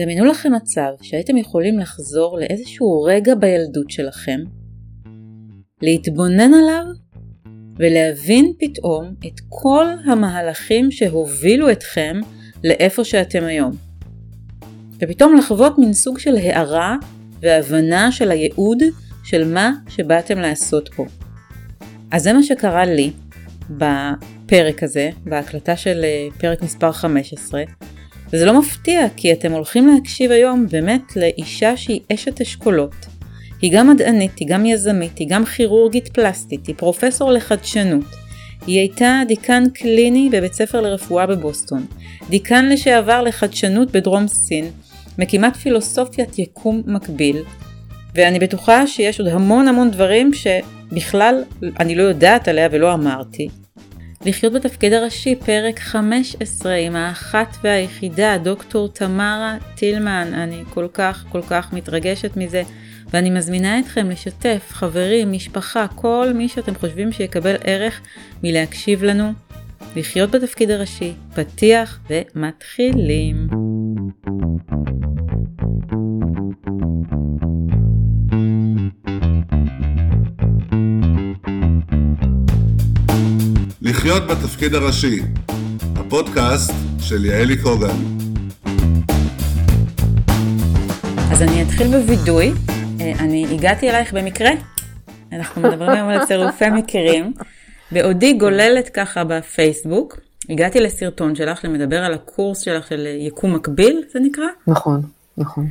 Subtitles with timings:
[0.00, 4.40] דמיינו לכם מצב שהייתם יכולים לחזור לאיזשהו רגע בילדות שלכם,
[5.82, 6.84] להתבונן עליו
[7.76, 12.16] ולהבין פתאום את כל המהלכים שהובילו אתכם
[12.64, 13.72] לאיפה שאתם היום.
[15.00, 16.96] ופתאום לחוות מין סוג של הערה
[17.40, 18.78] והבנה של הייעוד
[19.24, 21.06] של מה שבאתם לעשות פה.
[22.10, 23.10] אז זה מה שקרה לי
[23.70, 27.62] בפרק הזה, בהקלטה של אה, פרק מספר 15,
[28.32, 32.94] וזה לא מפתיע כי אתם הולכים להקשיב היום באמת לאישה שהיא אשת אשכולות.
[33.62, 38.04] היא גם מדענית, היא גם יזמית, היא גם כירורגית פלסטית, היא פרופסור לחדשנות.
[38.66, 41.86] היא הייתה דיקן קליני בבית ספר לרפואה בבוסטון,
[42.30, 44.70] דיקן לשעבר לחדשנות בדרום סין,
[45.18, 47.36] מקימת פילוסופיית יקום מקביל,
[48.14, 51.42] ואני בטוחה שיש עוד המון המון דברים שבכלל
[51.80, 53.48] אני לא יודעת עליה ולא אמרתי.
[54.26, 61.42] לחיות בתפקיד הראשי, פרק 15 עם האחת והיחידה, דוקטור תמרה טילמן, אני כל כך כל
[61.42, 62.62] כך מתרגשת מזה,
[63.12, 68.00] ואני מזמינה אתכם לשתף, חברים, משפחה, כל מי שאתם חושבים שיקבל ערך
[68.42, 69.32] מלהקשיב לנו.
[69.96, 73.59] לחיות בתפקיד הראשי, פתיח ומתחילים.
[84.10, 85.20] לחיות בתפקיד הראשי,
[85.96, 87.96] הפודקאסט של יעלי קוגן.
[91.32, 92.52] אז אני אתחיל בווידוי.
[93.00, 94.50] אה, אני הגעתי אלייך במקרה,
[95.32, 97.32] אנחנו מדברים היום על צירופי מקרים.
[97.92, 104.20] בעודי גוללת ככה בפייסבוק, הגעתי לסרטון שלך שמדבר על הקורס שלך של יקום מקביל, זה
[104.20, 104.46] נקרא?
[104.66, 105.02] נכון,
[105.38, 105.66] נכון.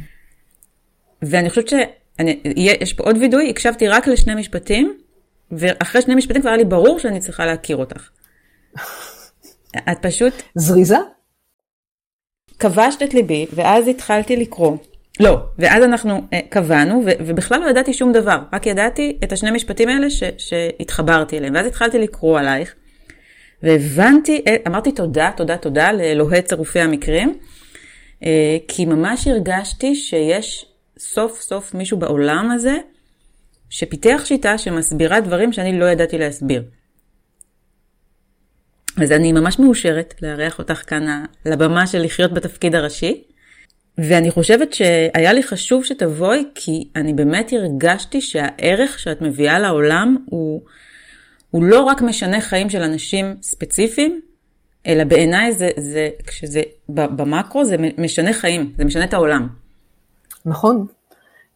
[1.21, 4.93] ואני חושבת שיש פה עוד וידוי, הקשבתי רק לשני משפטים,
[5.51, 8.09] ואחרי שני משפטים כבר היה לי ברור שאני צריכה להכיר אותך.
[9.91, 10.33] את פשוט...
[10.55, 10.97] זריזה?
[12.59, 14.77] כבשת את ליבי, ואז התחלתי לקרוא.
[15.19, 19.51] לא, ואז אנחנו uh, קבענו, ו- ובכלל לא ידעתי שום דבר, רק ידעתי את השני
[19.51, 22.75] משפטים האלה ש- שהתחברתי אליהם, ואז התחלתי לקרוא עלייך,
[23.63, 27.39] והבנתי, אה, אמרתי תודה, תודה, תודה לאלוהי צירופי המקרים,
[28.21, 28.25] uh,
[28.67, 30.65] כי ממש הרגשתי שיש
[30.99, 32.77] סוף סוף מישהו בעולם הזה,
[33.69, 36.63] שפיתח שיטה שמסבירה דברים שאני לא ידעתי להסביר.
[39.03, 43.23] אז אני ממש מאושרת לארח אותך כאן לבמה של לחיות בתפקיד הראשי.
[43.97, 50.61] ואני חושבת שהיה לי חשוב שתבואי, כי אני באמת הרגשתי שהערך שאת מביאה לעולם הוא,
[51.51, 54.21] הוא לא רק משנה חיים של אנשים ספציפיים,
[54.87, 59.47] אלא בעיניי זה, זה, כשזה במקרו זה משנה חיים, זה משנה את העולם.
[60.45, 60.85] נכון,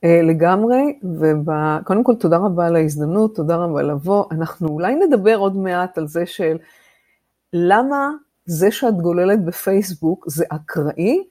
[0.03, 4.25] אה, לגמרי, וקודם כל תודה רבה על ההזדמנות, תודה רבה לבוא.
[4.31, 6.57] אנחנו אולי נדבר עוד מעט על זה של
[7.53, 8.09] למה
[8.45, 11.23] זה שאת גוללת בפייסבוק זה אקראי,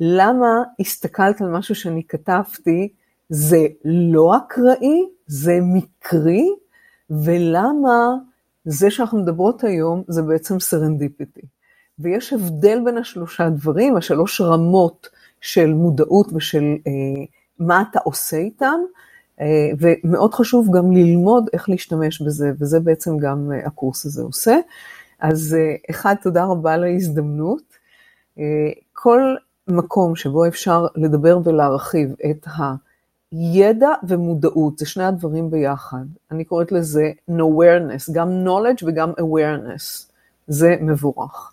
[0.00, 2.88] למה הסתכלת על משהו שאני כתבתי,
[3.28, 6.48] זה לא אקראי, זה מקרי,
[7.10, 8.14] ולמה
[8.64, 11.40] זה שאנחנו מדברות היום זה בעצם serendipity.
[11.98, 15.08] ויש הבדל בין השלושה דברים, השלוש רמות
[15.40, 17.24] של מודעות ושל אה,
[17.58, 18.80] מה אתה עושה איתם,
[19.40, 24.56] אה, ומאוד חשוב גם ללמוד איך להשתמש בזה, וזה בעצם גם אה, הקורס הזה עושה.
[25.24, 27.62] אז אה, אחד, תודה רבה על ההזדמנות.
[28.92, 29.20] כל
[29.68, 32.46] מקום שבו אפשר לדבר ולהרחיב את
[33.32, 36.04] הידע ומודעות, זה שני הדברים ביחד.
[36.30, 40.12] אני קוראת לזה awareness, גם knowledge וגם awareness,
[40.46, 41.52] זה מבורך.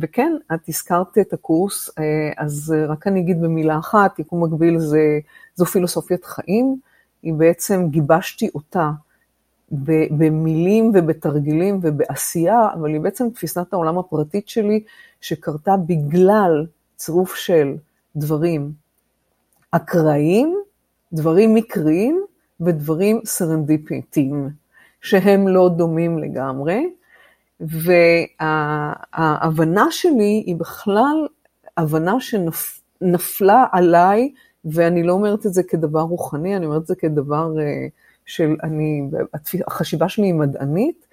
[0.00, 1.90] וכן, את הזכרת את הקורס,
[2.36, 5.18] אז רק אני אגיד במילה אחת, יקום מקביל זה,
[5.54, 6.80] זו פילוסופיית חיים,
[7.22, 8.90] היא בעצם, גיבשתי אותה
[10.18, 14.82] במילים ובתרגילים ובעשייה, אבל היא בעצם תפיסת העולם הפרטית שלי,
[15.20, 17.76] שקרתה בגלל צירוף של
[18.16, 18.72] דברים
[19.70, 20.56] אקראיים,
[21.12, 22.24] דברים מקריים
[22.60, 24.48] ודברים סרנדיפיטיים,
[25.00, 26.90] שהם לא דומים לגמרי,
[28.40, 31.26] וההבנה שלי היא בכלל
[31.76, 34.32] הבנה שנפלה עליי,
[34.64, 37.86] ואני לא אומרת את זה כדבר רוחני, אני אומרת את זה כדבר אה,
[38.28, 39.02] של, אני,
[39.66, 41.06] החשיבה שלי היא מדענית,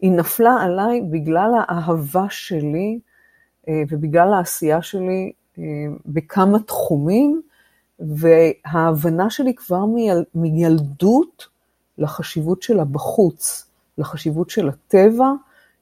[0.00, 2.98] היא נפלה עליי בגלל האהבה שלי
[3.68, 5.64] אה, ובגלל העשייה שלי אה,
[6.06, 7.42] בכמה תחומים,
[8.00, 9.84] וההבנה שלי כבר
[10.34, 11.46] מילדות
[11.98, 15.32] לחשיבות שלה בחוץ, לחשיבות של הטבע,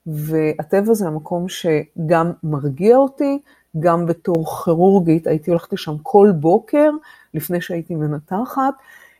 [0.06, 3.38] והטבע זה המקום שגם מרגיע אותי,
[3.80, 6.90] גם בתור כירורגית הייתי הולכת לשם כל בוקר
[7.34, 8.74] לפני שהייתי מנתחת,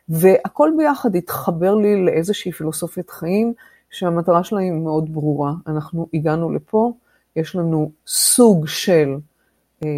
[0.08, 3.52] והכל ביחד התחבר לי לאיזושהי פילוסופיית חיים
[3.90, 5.52] שהמטרה שלה היא מאוד ברורה.
[5.66, 6.92] אנחנו הגענו לפה,
[7.36, 9.16] יש לנו סוג של
[9.84, 9.88] אה,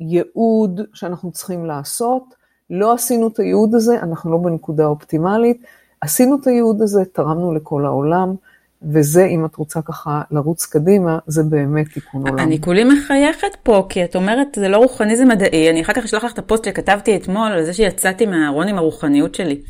[0.00, 2.34] ייעוד שאנחנו צריכים לעשות,
[2.70, 5.62] לא עשינו את הייעוד הזה, אנחנו לא בנקודה אופטימלית,
[6.00, 8.34] עשינו את הייעוד הזה, תרמנו לכל העולם,
[8.82, 12.38] וזה, אם את רוצה ככה לרוץ קדימה, זה באמת תיקון עולם.
[12.38, 15.70] אני כולי מחייכת פה, כי את אומרת, זה לא רוחני, זה מדעי.
[15.70, 19.34] אני אחר כך אשלח לך את הפוסט שכתבתי אתמול, על זה שיצאתי מהארון עם הרוחניות
[19.34, 19.60] שלי.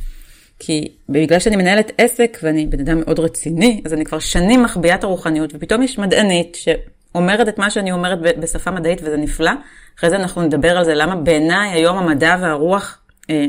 [0.58, 4.94] כי בגלל שאני מנהלת עסק, ואני בן אדם מאוד רציני, אז אני כבר שנים מחביאה
[4.94, 9.52] את הרוחניות, ופתאום יש מדענית שאומרת את מה שאני אומרת בשפה מדעית, וזה נפלא.
[9.98, 12.98] אחרי זה אנחנו נדבר על זה, למה בעיניי היום המדע והרוח
[13.30, 13.44] אה,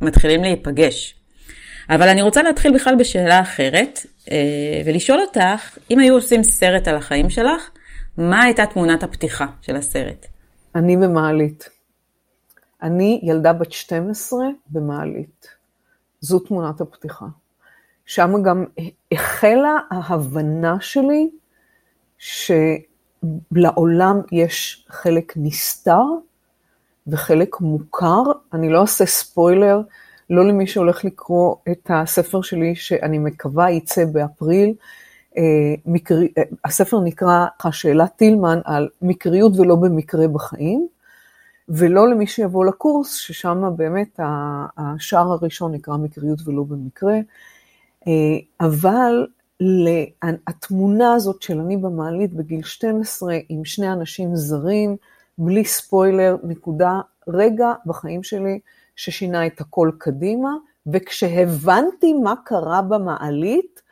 [0.00, 1.14] מתחילים להיפגש.
[1.90, 4.06] אבל אני רוצה להתחיל בכלל בשאלה אחרת,
[4.86, 7.70] ולשאול אותך, אם היו עושים סרט על החיים שלך,
[8.16, 10.26] מה הייתה תמונת הפתיחה של הסרט?
[10.74, 11.68] אני במעלית.
[12.82, 14.38] אני ילדה בת 12
[14.70, 15.48] במעלית.
[16.20, 17.26] זו תמונת הפתיחה.
[18.06, 18.64] שם גם
[19.12, 21.30] החלה ההבנה שלי
[23.52, 26.04] שלעולם יש חלק נסתר
[27.06, 28.22] וחלק מוכר.
[28.52, 29.80] אני לא אעשה ספוילר,
[30.30, 34.74] לא למי שהולך לקרוא את הספר שלי, שאני מקווה יצא באפריל.
[35.36, 35.42] אה,
[35.86, 36.18] מקר...
[36.38, 40.86] אה, הספר נקרא השאלה טילמן על מקריות ולא במקרה בחיים,
[41.68, 44.20] ולא למי שיבוא לקורס, ששם באמת
[44.76, 47.14] השער הראשון נקרא מקריות ולא במקרה,
[48.06, 48.12] אה,
[48.60, 49.26] אבל
[50.46, 54.96] התמונה הזאת של אני במעלית בגיל 12 עם שני אנשים זרים,
[55.38, 58.58] בלי ספוילר, נקודה, רגע בחיים שלי
[58.96, 60.50] ששינה את הכל קדימה,
[60.92, 63.82] וכשהבנתי מה קרה במעלית,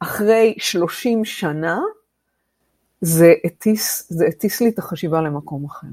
[0.00, 1.80] אחרי 30 שנה,
[3.00, 5.86] זה הטיס, זה הטיס לי את החשיבה למקום אחר.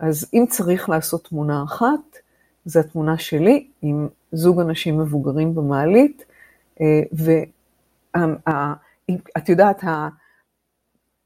[0.00, 2.18] אז אם צריך לעשות תמונה אחת,
[2.64, 6.24] זו התמונה שלי עם זוג אנשים מבוגרים במעלית,
[6.80, 7.02] אה,
[8.16, 9.84] ואת יודעת,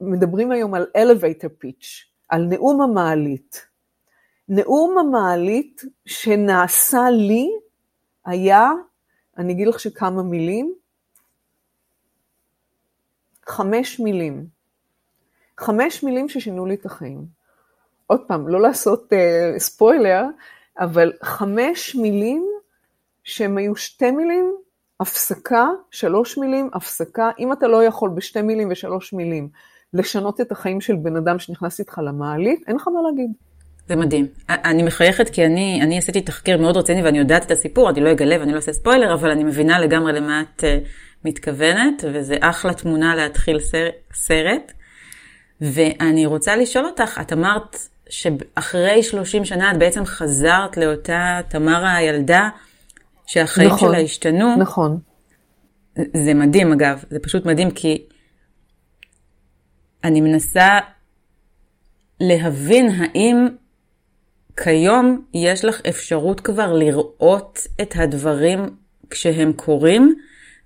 [0.01, 1.85] מדברים היום על elevator pitch,
[2.29, 3.65] על נאום המעלית.
[4.49, 7.49] נאום המעלית שנעשה לי
[8.25, 8.71] היה,
[9.37, 10.73] אני אגיד לך שכמה מילים,
[13.45, 14.47] חמש מילים.
[15.57, 17.25] חמש מילים ששינו לי את החיים.
[18.07, 20.23] עוד פעם, לא לעשות uh, ספוילר,
[20.79, 22.45] אבל חמש מילים
[23.23, 24.55] שהם היו שתי מילים,
[24.99, 27.31] הפסקה, שלוש מילים, הפסקה.
[27.39, 29.49] אם אתה לא יכול בשתי מילים ושלוש מילים
[29.93, 33.31] לשנות את החיים של בן אדם שנכנס איתך למעלית, אין לך מה להגיד.
[33.87, 34.27] זה מדהים.
[34.49, 38.11] אני מחייכת כי אני, אני עשיתי תחקיר מאוד רציני ואני יודעת את הסיפור, אני לא
[38.11, 40.87] אגלה ואני לא אעשה ספוילר, אבל אני מבינה לגמרי למה את uh,
[41.25, 44.71] מתכוונת, וזה אחלה תמונה להתחיל סר, סרט.
[45.61, 47.77] ואני רוצה לשאול אותך, את אמרת
[48.09, 52.49] שאחרי 30 שנה את בעצם חזרת לאותה תמרה הילדה,
[53.25, 54.55] שהחיים נכון, שלה השתנו.
[54.57, 54.99] נכון.
[56.13, 58.05] זה מדהים אגב, זה פשוט מדהים כי
[60.03, 60.79] אני מנסה
[62.19, 63.47] להבין האם
[64.63, 68.59] כיום יש לך אפשרות כבר לראות את הדברים
[69.09, 70.15] כשהם קורים.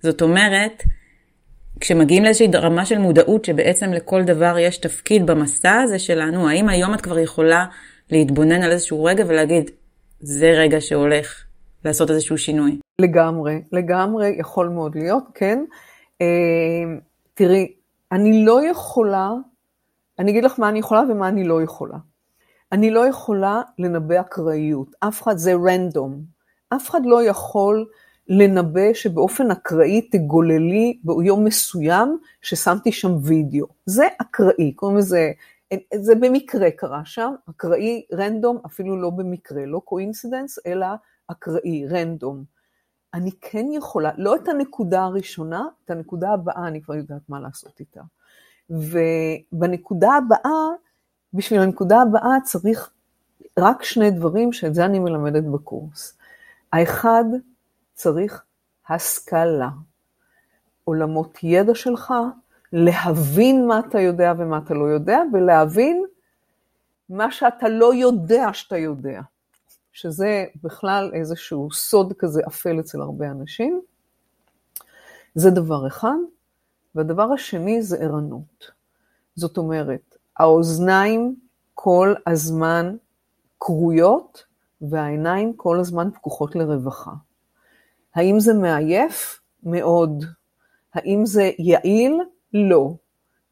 [0.02, 0.82] זאת אומרת,
[1.80, 6.94] כשמגיעים לאיזושהי רמה של מודעות שבעצם לכל דבר יש תפקיד במסע הזה שלנו, האם היום
[6.94, 7.66] את כבר יכולה
[8.10, 9.70] להתבונן על איזשהו רגע ולהגיד,
[10.20, 11.44] זה רגע שהולך
[11.84, 12.78] לעשות איזשהו שינוי?
[13.00, 15.64] לגמרי, לגמרי יכול מאוד להיות, כן.
[16.20, 16.26] אה,
[17.34, 17.72] תראי,
[18.12, 19.30] אני לא יכולה,
[20.18, 21.96] אני אגיד לך מה אני יכולה ומה אני לא יכולה.
[22.72, 26.24] אני לא יכולה לנבא אקראיות, אף אחד זה רנדום.
[26.68, 27.86] אף אחד לא יכול
[28.28, 33.66] לנבא שבאופן אקראי תגגלי ביום מסוים ששמתי שם וידאו.
[33.86, 35.32] זה אקראי, קוראים לזה,
[35.94, 40.86] זה במקרה קרה שם, אקראי, random, אפילו לא במקרה, לא coincidence, אלא
[41.28, 42.44] אקראי, random.
[43.14, 47.80] אני כן יכולה, לא את הנקודה הראשונה, את הנקודה הבאה אני כבר יודעת מה לעשות
[47.80, 48.00] איתה.
[48.70, 50.68] ובנקודה הבאה,
[51.34, 52.90] בשביל הנקודה הבאה צריך
[53.58, 56.18] רק שני דברים, שאת זה אני מלמדת בקורס.
[56.72, 57.24] האחד,
[57.94, 58.42] צריך
[58.88, 59.68] השכלה.
[60.84, 62.14] עולמות ידע שלך,
[62.72, 66.04] להבין מה אתה יודע ומה אתה לא יודע, ולהבין
[67.08, 69.20] מה שאתה לא יודע שאתה יודע.
[69.92, 73.80] שזה בכלל איזשהו סוד כזה אפל אצל הרבה אנשים.
[75.34, 76.16] זה דבר אחד.
[76.94, 78.70] והדבר השני זה ערנות.
[79.36, 80.09] זאת אומרת,
[80.40, 81.34] האוזניים
[81.74, 82.96] כל הזמן
[83.60, 84.44] כרויות
[84.80, 87.10] והעיניים כל הזמן פקוחות לרווחה.
[88.14, 89.40] האם זה מעייף?
[89.62, 90.24] מאוד.
[90.94, 92.20] האם זה יעיל?
[92.54, 92.94] לא.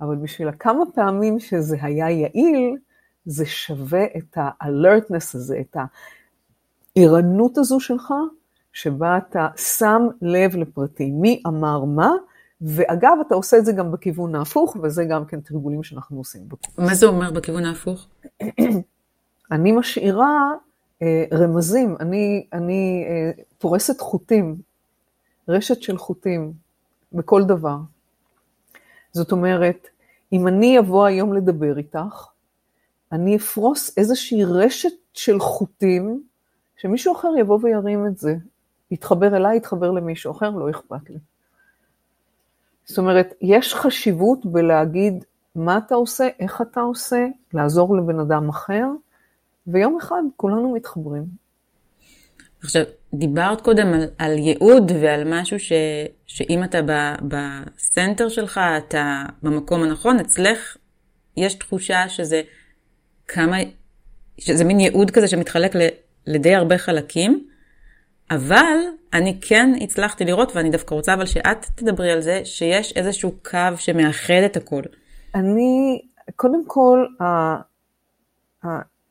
[0.00, 2.76] אבל בשביל הכמה פעמים שזה היה יעיל,
[3.26, 5.76] זה שווה את ה-alertness הזה, את
[6.96, 8.14] הערנות הזו שלך,
[8.72, 12.10] שבה אתה שם לב לפרטים, מי אמר מה,
[12.60, 16.42] ואגב, אתה עושה את זה גם בכיוון ההפוך, וזה גם כן תרגולים שאנחנו עושים.
[16.78, 18.06] מה זה אומר בכיוון ההפוך?
[19.52, 20.54] אני משאירה
[21.02, 24.56] אה, רמזים, אני, אני אה, פורסת חוטים,
[25.48, 26.52] רשת של חוטים
[27.12, 27.76] בכל דבר.
[29.12, 29.88] זאת אומרת,
[30.32, 32.26] אם אני אבוא היום לדבר איתך,
[33.12, 36.22] אני אפרוס איזושהי רשת של חוטים,
[36.76, 38.36] שמישהו אחר יבוא וירים את זה.
[38.90, 41.18] יתחבר אליי, יתחבר למישהו אחר, לא אכפת לי.
[42.88, 48.84] זאת אומרת, יש חשיבות בלהגיד מה אתה עושה, איך אתה עושה, לעזור לבן אדם אחר,
[49.66, 51.24] ויום אחד כולנו מתחברים.
[52.62, 52.82] עכשיו,
[53.14, 55.72] דיברת קודם על, על ייעוד ועל משהו ש,
[56.26, 56.92] שאם אתה ב,
[57.28, 60.76] בסנטר שלך, אתה במקום הנכון, אצלך
[61.36, 62.42] יש תחושה שזה
[63.28, 63.56] כמה,
[64.40, 65.80] שזה מין ייעוד כזה שמתחלק ל,
[66.26, 67.48] לדי הרבה חלקים,
[68.30, 68.76] אבל
[69.12, 73.76] אני כן הצלחתי לראות, ואני דווקא רוצה אבל שאת תדברי על זה, שיש איזשהו קו
[73.76, 74.82] שמאחד את הכל.
[75.34, 76.02] אני,
[76.36, 77.06] קודם כל,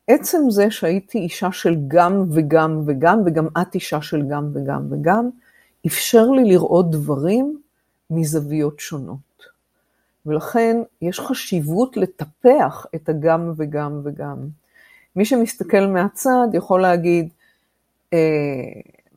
[0.08, 5.28] עצם זה שהייתי אישה של גם וגם וגם, וגם את אישה של גם וגם וגם,
[5.86, 7.60] אפשר לי לראות דברים
[8.10, 9.18] מזוויות שונות.
[10.26, 14.36] ולכן יש חשיבות לטפח את הגם וגם וגם.
[15.16, 17.28] מי שמסתכל מהצד יכול להגיד,
[18.12, 18.18] אה,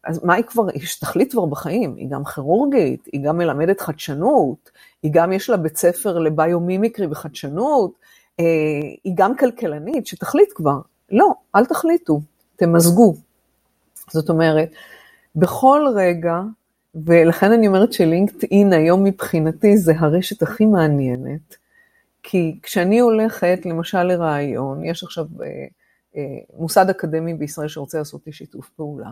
[0.03, 4.71] אז מה היא כבר, יש תכלית כבר בחיים, היא גם כירורגית, היא גם מלמדת חדשנות,
[5.03, 7.91] היא גם יש לה בית ספר לביומימיקרי וחדשנות,
[8.39, 8.45] אה,
[9.03, 10.79] היא גם כלכלנית, שתחליט כבר.
[11.11, 12.21] לא, אל תחליטו,
[12.55, 13.15] תמזגו.
[14.09, 14.69] זאת אומרת,
[15.35, 16.41] בכל רגע,
[16.95, 21.55] ולכן אני אומרת שלינקדאין היום מבחינתי זה הרשת הכי מעניינת,
[22.23, 25.47] כי כשאני הולכת למשל לרעיון, יש עכשיו אה,
[26.15, 26.21] אה,
[26.57, 29.11] מוסד אקדמי בישראל שרוצה לעשות לי שיתוף פעולה,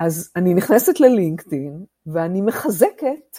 [0.00, 3.38] אז אני נכנסת ללינקדאין ואני מחזקת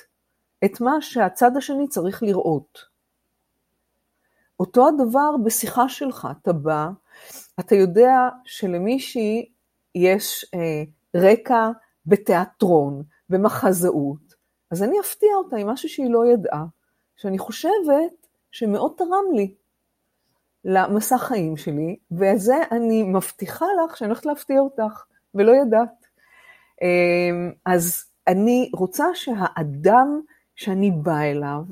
[0.66, 2.80] את מה שהצד השני צריך לראות.
[4.60, 6.90] אותו הדבר בשיחה שלך, אתה בא,
[7.60, 9.52] אתה יודע שלמישהי
[9.96, 10.84] יש אה,
[11.16, 11.70] רקע
[12.06, 14.36] בתיאטרון, במחזאות,
[14.72, 16.66] אז אני אפתיע אותה עם משהו שהיא לא ידעה,
[17.16, 19.56] שאני חושבת שמאוד תרם לי
[20.66, 25.04] למסע חיים שלי, וזה אני מבטיחה לך שאני הולכת להפתיע אותך,
[25.36, 26.01] ולא ידעת.
[26.82, 30.22] אה, אז אני רוצה שהאדם
[30.56, 31.64] שאני באה אליו,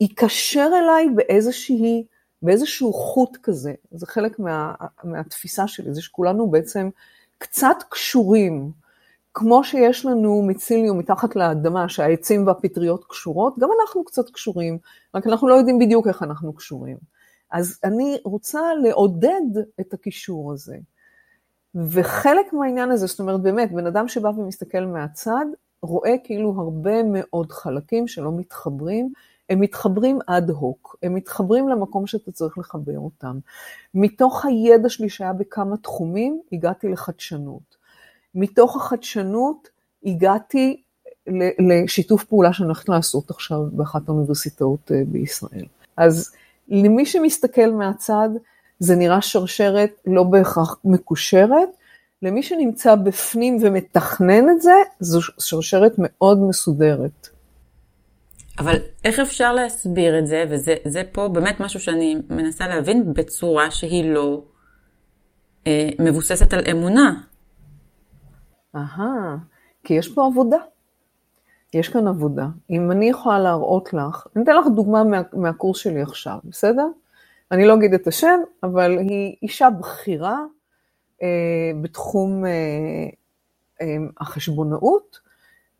[0.00, 2.04] ייקשר אליי באיזושהי,
[2.42, 3.74] באיזשהו חוט כזה.
[3.90, 6.88] זה חלק מה, מהתפיסה שלי, זה שכולנו בעצם
[7.38, 8.72] קצת קשורים.
[9.34, 14.78] כמו שיש לנו מיציליום מתחת לאדמה, שהעצים והפטריות קשורות, גם אנחנו קצת קשורים,
[15.14, 16.96] רק אנחנו לא יודעים בדיוק איך אנחנו קשורים.
[17.50, 20.76] אז אני רוצה לעודד את הקישור הזה.
[21.76, 25.46] וחלק מהעניין הזה, זאת אומרת, באמת, בן אדם שבא ומסתכל מהצד,
[25.82, 29.12] רואה כאילו הרבה מאוד חלקים שלא מתחברים,
[29.50, 33.38] הם מתחברים אד הוק, הם מתחברים למקום שאתה צריך לחבר אותם.
[33.94, 37.76] מתוך הידע שלי שהיה בכמה תחומים, הגעתי לחדשנות.
[38.34, 39.68] מתוך החדשנות
[40.04, 40.82] הגעתי
[41.58, 45.66] לשיתוף פעולה שאני הולכת לעשות עכשיו באחת האוניברסיטאות אה, בישראל.
[45.96, 46.32] אז
[46.68, 48.28] למי שמסתכל מהצד,
[48.78, 51.68] זה נראה שרשרת לא בהכרח מקושרת,
[52.22, 57.28] למי שנמצא בפנים ומתכנן את זה, זו שרשרת מאוד מסודרת.
[58.58, 64.12] אבל איך אפשר להסביר את זה, וזה פה באמת משהו שאני מנסה להבין בצורה שהיא
[64.12, 64.42] לא
[65.66, 67.20] אה, מבוססת על אמונה.
[68.76, 69.36] אהה,
[69.84, 70.58] כי יש פה עבודה.
[71.74, 72.46] יש כאן עבודה.
[72.70, 76.86] אם אני יכולה להראות לך, אני אתן לך דוגמה מה, מהקורס שלי עכשיו, בסדר?
[77.52, 80.38] אני לא אגיד את השם, אבל היא אישה בכירה
[81.22, 82.50] אה, בתחום אה,
[83.80, 85.18] אה, החשבונאות,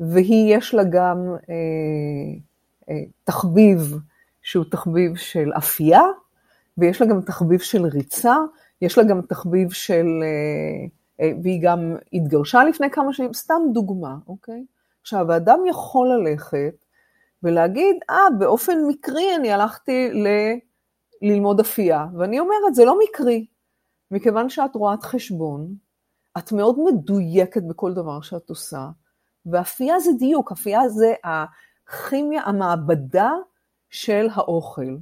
[0.01, 1.55] והיא יש לה גם אה,
[2.91, 3.95] אה, תחביב
[4.43, 6.03] שהוא תחביב של אפייה,
[6.79, 8.37] ויש לה גם תחביב של ריצה,
[8.83, 10.87] יש לה גם תחביב של, אה,
[11.21, 14.65] אה, והיא גם התגרשה לפני כמה שנים, סתם דוגמה, אוקיי?
[15.03, 16.75] עכשיו, האדם יכול ללכת
[17.43, 20.27] ולהגיד, אה, באופן מקרי אני הלכתי ל...
[21.27, 23.47] ללמוד אפייה, ואני אומרת, זה לא מקרי,
[24.11, 25.75] מכיוון שאת רואת חשבון,
[26.39, 28.89] את מאוד מדויקת בכל דבר שאת עושה,
[29.47, 33.33] ואפייה זה דיוק, אפייה זה הכימיה, המעבדה
[33.91, 34.97] של האוכל.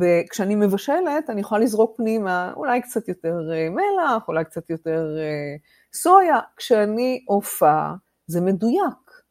[0.00, 5.56] וכשאני מבשלת, אני יכולה לזרוק פנימה אולי קצת יותר אה, מלח, אולי קצת יותר אה,
[5.92, 6.38] סויה.
[6.56, 7.90] כשאני עופה,
[8.26, 9.22] זה מדויק.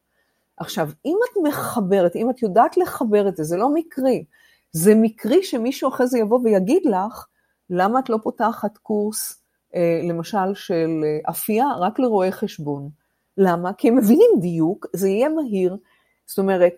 [0.56, 4.24] עכשיו, אם את מחברת, אם את יודעת לחבר את זה, זה לא מקרי.
[4.72, 7.26] זה מקרי שמישהו אחרי זה יבוא ויגיד לך,
[7.70, 9.42] למה את לא פותחת קורס,
[9.74, 10.88] אה, למשל, של
[11.30, 12.88] אפייה רק לרואי חשבון?
[13.36, 13.72] למה?
[13.72, 15.76] כי הם מבינים דיוק, זה יהיה מהיר,
[16.26, 16.72] זאת אומרת,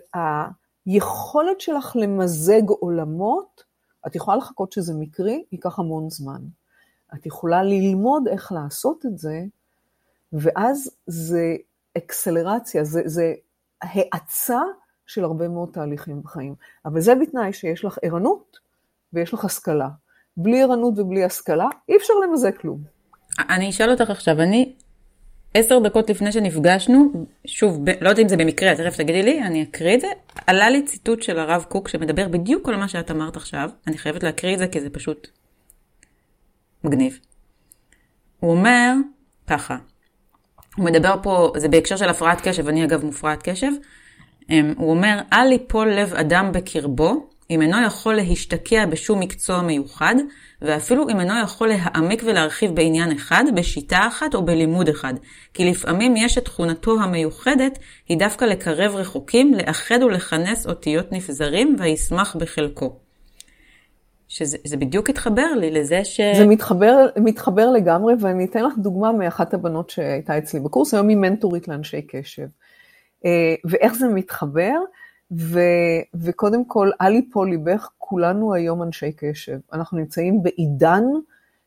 [0.86, 3.64] היכולת שלך למזג עולמות,
[4.06, 6.40] את יכולה לחכות שזה מקרי, ייקח המון זמן.
[7.14, 9.44] את יכולה ללמוד איך לעשות את זה,
[10.32, 11.56] ואז זה
[11.96, 13.34] אקסלרציה, זה, זה
[13.82, 14.60] האצה
[15.10, 16.54] של הרבה מאוד תהליכים בחיים.
[16.86, 18.56] אבל זה בתנאי שיש לך ערנות
[19.12, 19.88] ויש לך השכלה.
[20.36, 22.78] בלי ערנות ובלי השכלה, אי אפשר למזג כלום.
[23.38, 24.74] אני אשאל אותך עכשיו, אני
[25.54, 29.62] עשר דקות לפני שנפגשנו, שוב, ב, לא יודעת אם זה במקרה, תכף תגידי לי, אני
[29.62, 30.06] אקריא את זה,
[30.46, 34.22] עלה לי ציטוט של הרב קוק שמדבר בדיוק על מה שאת אמרת עכשיו, אני חייבת
[34.22, 35.28] להקריא את זה כי זה פשוט
[36.84, 37.18] מגניב.
[38.40, 38.92] הוא אומר
[39.46, 39.76] ככה,
[40.76, 43.70] הוא מדבר פה, זה בהקשר של הפרעת קשב, אני אגב מופרעת קשב,
[44.76, 50.14] הוא אומר, אל ליפול לב אדם בקרבו, אם אינו יכול להשתקע בשום מקצוע מיוחד,
[50.62, 55.14] ואפילו אם אינו יכול להעמיק ולהרחיב בעניין אחד, בשיטה אחת או בלימוד אחד.
[55.54, 57.78] כי לפעמים יש את תכונתו המיוחדת,
[58.08, 62.96] היא דווקא לקרב רחוקים, לאחד ולכנס אותיות נפזרים, וישמח בחלקו.
[64.28, 66.20] שזה בדיוק התחבר לי לזה ש...
[66.20, 71.16] זה מתחבר, מתחבר לגמרי, ואני אתן לך דוגמה מאחת הבנות שהייתה אצלי בקורס, היום היא
[71.16, 72.46] מנטורית לאנשי קשב.
[73.24, 74.74] אה, ואיך זה מתחבר?
[75.32, 75.60] ו,
[76.14, 79.58] וקודם כל, אל יפול ליבך, כולנו היום אנשי קשב.
[79.72, 81.04] אנחנו נמצאים בעידן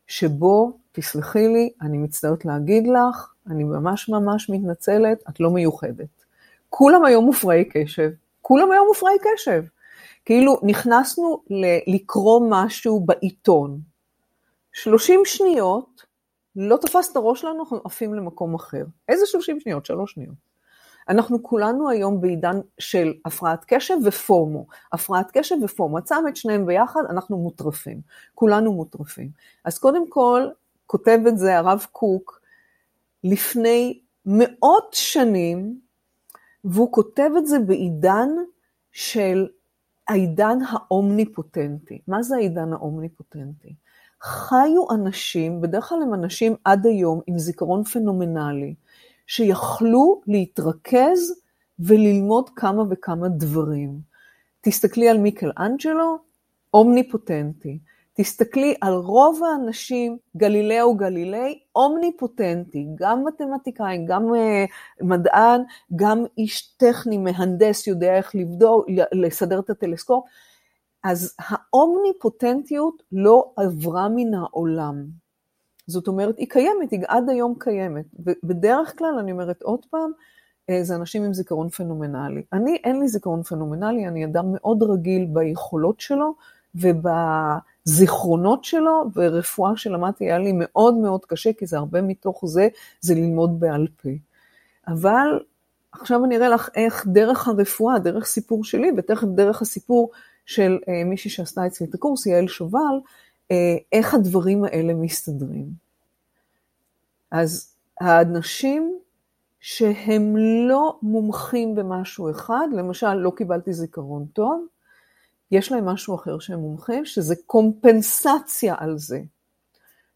[0.06, 6.24] שבו, תסלחי לי, אני מצטערת להגיד לך, אני ממש ממש מתנצלת, את לא מיוחדת.
[6.70, 9.64] כולם היום מופרעי קשב, כולם היום מופרעי קשב.
[10.24, 13.80] כאילו נכנסנו ל- לקרוא משהו בעיתון,
[14.72, 16.02] 30 שניות,
[16.56, 18.84] לא תפס את הראש שלנו, אנחנו עפים למקום אחר.
[19.08, 19.86] איזה 30 שניות?
[19.86, 20.53] שלוש שניות.
[21.08, 24.66] אנחנו כולנו היום בעידן של הפרעת קשב ופומו.
[24.92, 25.98] הפרעת קשב ופומו.
[25.98, 28.00] את שם את שניהם ביחד, אנחנו מוטרפים.
[28.34, 29.30] כולנו מוטרפים.
[29.64, 30.42] אז קודם כל,
[30.86, 32.40] כותב את זה הרב קוק
[33.24, 35.80] לפני מאות שנים,
[36.64, 38.28] והוא כותב את זה בעידן
[38.92, 39.46] של
[40.08, 42.00] העידן האומניפוטנטי.
[42.08, 43.74] מה זה העידן האומניפוטנטי?
[44.20, 48.74] חיו אנשים, בדרך כלל הם אנשים עד היום עם זיכרון פנומנלי,
[49.26, 51.40] שיכלו להתרכז
[51.78, 54.00] וללמוד כמה וכמה דברים.
[54.60, 56.18] תסתכלי על מיקל אנג'לו,
[56.74, 57.78] אומניפוטנטי.
[58.16, 65.62] תסתכלי על רוב האנשים, גלילאו גלילי, אומניפוטנטי, גם מתמטיקאי, גם uh, מדען,
[65.96, 70.24] גם איש טכני, מהנדס, יודע איך לבדוק, לסדר את הטלסקופ.
[71.04, 75.23] אז האומניפוטנטיות לא עברה מן העולם.
[75.86, 78.04] זאת אומרת, היא קיימת, היא עד היום קיימת.
[78.44, 80.10] בדרך כלל, אני אומרת עוד פעם,
[80.70, 82.42] אה, זה אנשים עם זיכרון פנומנלי.
[82.52, 86.34] אני, אין לי זיכרון פנומנלי, אני אדם מאוד רגיל ביכולות שלו
[86.74, 92.68] ובזיכרונות שלו, ורפואה שלמדתי היה לי מאוד מאוד קשה, כי זה הרבה מתוך זה,
[93.00, 94.08] זה ללמוד בעל פה.
[94.88, 95.40] אבל
[95.92, 100.10] עכשיו אני אראה לך איך דרך הרפואה, דרך סיפור שלי, ותכף דרך הסיפור
[100.46, 103.00] של אה, מישהי שעשתה אצלי את הקורס, יעל שובל,
[103.92, 105.66] איך הדברים האלה מסתדרים.
[107.30, 108.98] אז האנשים
[109.60, 110.36] שהם
[110.68, 114.66] לא מומחים במשהו אחד, למשל לא קיבלתי זיכרון טוב,
[115.50, 119.20] יש להם משהו אחר שהם מומחים, שזה קומפנסציה על זה.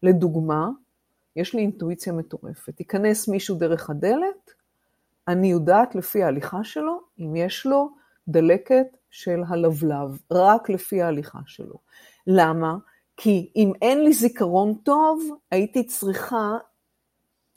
[0.03, 0.69] לדוגמה,
[1.35, 2.79] יש לי אינטואיציה מטורפת.
[2.79, 4.51] ייכנס מישהו דרך הדלת,
[5.27, 7.89] אני יודעת לפי ההליכה שלו, אם יש לו
[8.27, 11.75] דלקת של הלבלב, רק לפי ההליכה שלו.
[12.27, 12.77] למה?
[13.21, 16.57] כי אם אין לי זיכרון טוב, הייתי צריכה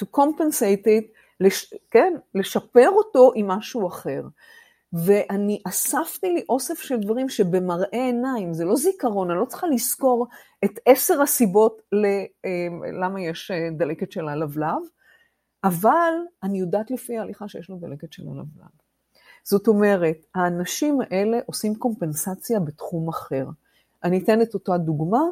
[0.03, 1.05] to compensate it,
[1.41, 4.23] לש, כן, לשפר אותו עם משהו אחר.
[4.93, 10.27] ואני אספתי לי אוסף של דברים שבמראה עיניים, זה לא זיכרון, אני לא צריכה לזכור
[10.65, 14.83] את עשר הסיבות אמ, למה יש אה, דלקת של הלבלב,
[15.65, 18.71] אבל אני יודעת לפי ההליכה שיש לו דלקת של הלבלב.
[19.45, 23.47] זאת אומרת, האנשים האלה עושים קומפנסציה בתחום אחר.
[24.05, 25.23] אני אתן את אותה דוגמה,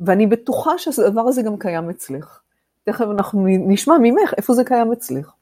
[0.00, 2.40] ואני בטוחה שהדבר הזה גם קיים אצלך.
[2.84, 5.32] תכף אנחנו נשמע ממך איפה זה קיים אצלך.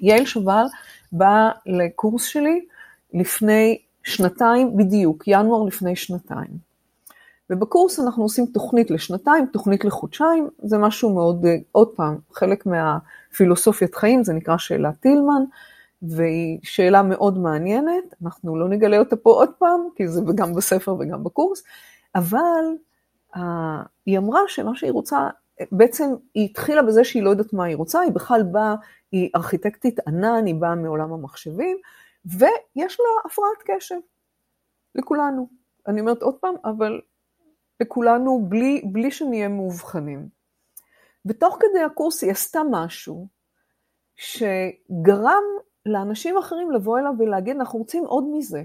[0.00, 0.64] יעל שובל
[1.12, 2.66] באה לקורס שלי
[3.14, 6.70] לפני שנתיים בדיוק, ינואר לפני שנתיים.
[7.50, 14.24] ובקורס אנחנו עושים תוכנית לשנתיים, תוכנית לחודשיים, זה משהו מאוד, עוד פעם, חלק מהפילוסופיית חיים,
[14.24, 15.42] זה נקרא שאלת טילמן,
[16.02, 20.94] והיא שאלה מאוד מעניינת, אנחנו לא נגלה אותה פה עוד פעם, כי זה גם בספר
[20.98, 21.62] וגם בקורס,
[22.14, 22.64] אבל
[24.06, 25.28] היא אמרה שמה שהיא רוצה,
[25.72, 28.74] בעצם היא התחילה בזה שהיא לא יודעת מה היא רוצה, היא בכלל באה,
[29.12, 31.76] היא ארכיטקטית ענן, היא באה מעולם המחשבים,
[32.24, 33.98] ויש לה הפרעת קשב,
[34.94, 35.48] לכולנו.
[35.86, 37.00] אני אומרת עוד פעם, אבל
[37.80, 40.28] לכולנו בלי, בלי שנהיה מאובחנים.
[41.26, 43.26] ותוך כדי הקורס היא עשתה משהו
[44.16, 45.42] שגרם
[45.86, 48.62] לאנשים אחרים לבוא אליו ולהגיד, אנחנו רוצים עוד מזה.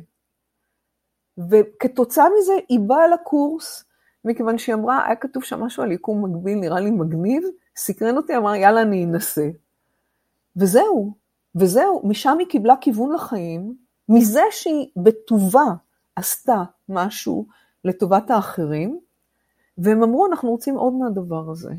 [1.49, 3.85] וכתוצאה מזה היא באה לקורס,
[4.25, 7.43] מכיוון שהיא אמרה, היה כתוב שם משהו על יקום מקביל, נראה לי מגניב,
[7.75, 9.49] סקרן אותי, אמרה, יאללה, אני אנסה.
[10.55, 11.13] וזהו,
[11.55, 13.75] וזהו, משם היא קיבלה כיוון לחיים,
[14.09, 15.65] מזה שהיא בטובה
[16.15, 17.45] עשתה משהו
[17.85, 18.99] לטובת האחרים,
[19.77, 21.73] והם אמרו, אנחנו רוצים עוד מהדבר הזה.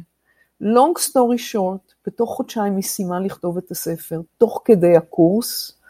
[0.63, 5.81] long story short, בתוך חודשיים היא סיימה לכתוב את הספר, תוך כדי הקורס,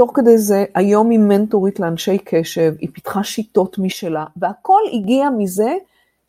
[0.00, 5.74] ותוך כדי זה, היום היא מנטורית לאנשי קשב, היא פיתחה שיטות משלה, והכל הגיע מזה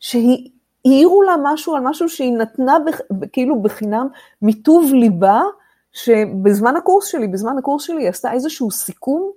[0.00, 0.50] שהיא
[0.84, 2.76] העירו לה משהו על משהו שהיא נתנה
[3.32, 4.08] כאילו בחינם
[4.42, 5.40] מטוב ליבה,
[5.92, 9.30] שבזמן הקורס שלי, בזמן הקורס שלי היא עשתה איזשהו סיכום,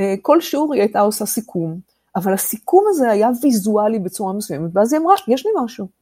[0.00, 1.78] אה, כל שיעור היא הייתה עושה סיכום,
[2.16, 6.01] אבל הסיכום הזה היה ויזואלי בצורה מסוימת, ואז היא אמרה, יש לי משהו.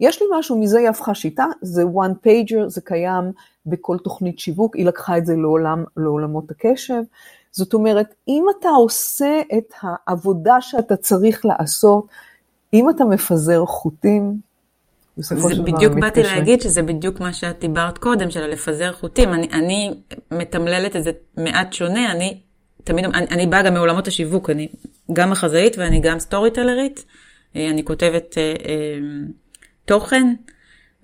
[0.00, 3.32] יש לי משהו, מזה היא הפכה שיטה, זה one pager, זה קיים
[3.66, 7.02] בכל תוכנית שיווק, היא לקחה את זה לעולם, לעולמות הקשב.
[7.50, 12.06] זאת אומרת, אם אתה עושה את העבודה שאתה צריך לעשות,
[12.72, 14.48] אם אתה מפזר חוטים,
[15.18, 19.34] בסופו של דבר בדיוק באתי להגיד שזה בדיוק מה שאת דיברת קודם, של לפזר חוטים.
[19.34, 19.94] אני, אני
[20.30, 22.40] מתמללת את זה מעט שונה, אני
[22.84, 24.68] תמיד, אני, אני באה גם מעולמות השיווק, אני
[25.12, 27.04] גם מחזאית ואני גם סטורי טלרית.
[27.56, 28.98] אה, אני כותבת אה, אה,
[29.88, 30.34] תוכן,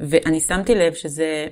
[0.00, 1.46] ואני שמתי לב שזה,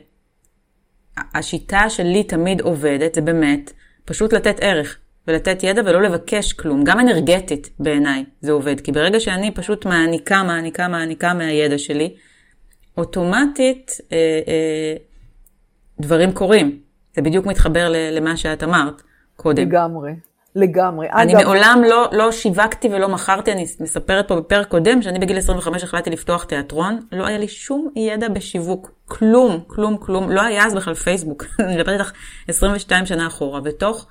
[1.17, 3.73] השיטה שלי תמיד עובדת, זה באמת
[4.05, 4.99] פשוט לתת ערך.
[5.29, 6.85] ולתת ידע ולא לבקש כלום.
[6.85, 12.15] גם אנרגטית בעיניי זה עובד, כי ברגע שאני פשוט מעניקה, מעניקה, מעניקה מהידע שלי,
[12.97, 14.17] אוטומטית אה,
[14.49, 14.97] אה,
[16.01, 16.81] דברים קורים.
[17.15, 19.03] זה בדיוק מתחבר למה שאת אמרת
[19.37, 19.69] קודם.
[19.69, 20.13] לגמרי.
[20.57, 21.11] לגמרי.
[21.11, 21.43] אני אגב...
[21.45, 26.11] מעולם לא, לא שיווקתי ולא מכרתי, אני מספרת פה בפרק קודם, שאני בגיל 25 החלטתי
[26.11, 30.95] לפתוח תיאטרון, לא היה לי שום ידע בשיווק, כלום, כלום, כלום, לא היה אז בכלל
[30.95, 32.13] פייסבוק, אני מדברת איתך
[32.49, 34.07] 22 שנה אחורה, ותוך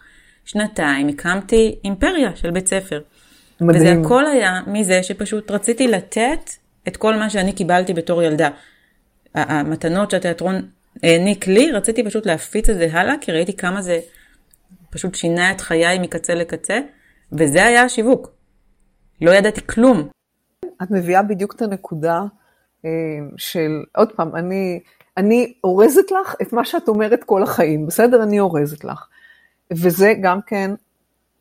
[0.45, 3.01] שנתיים הקמתי אימפריה של בית ספר.
[3.61, 3.81] מדהים.
[3.81, 6.49] וזה הכל היה מזה שפשוט רציתי לתת
[6.87, 8.49] את כל מה שאני קיבלתי בתור ילדה.
[9.35, 10.61] המתנות שהתיאטרון
[11.03, 13.99] העניק לי, רציתי פשוט להפיץ את זה הלאה, כי ראיתי כמה זה
[14.91, 16.79] פשוט שינה את חיי מקצה לקצה,
[17.31, 18.31] וזה היה השיווק.
[19.21, 20.09] לא ידעתי כלום.
[20.83, 22.23] את מביאה בדיוק את הנקודה
[22.85, 22.89] אה,
[23.37, 24.79] של, עוד פעם, אני,
[25.17, 28.23] אני אורזת לך את מה שאת אומרת כל החיים, בסדר?
[28.23, 29.07] אני אורזת לך.
[29.71, 30.71] וזה גם כן,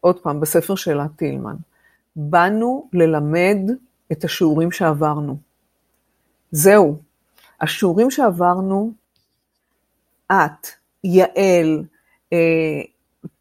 [0.01, 1.57] עוד פעם, בספר של טילמן.
[2.17, 3.59] באנו ללמד
[4.13, 5.37] את השיעורים שעברנו.
[6.51, 6.97] זהו.
[7.61, 8.93] השיעורים שעברנו,
[10.33, 10.67] את,
[11.05, 11.85] יעל,
[12.33, 12.83] אה,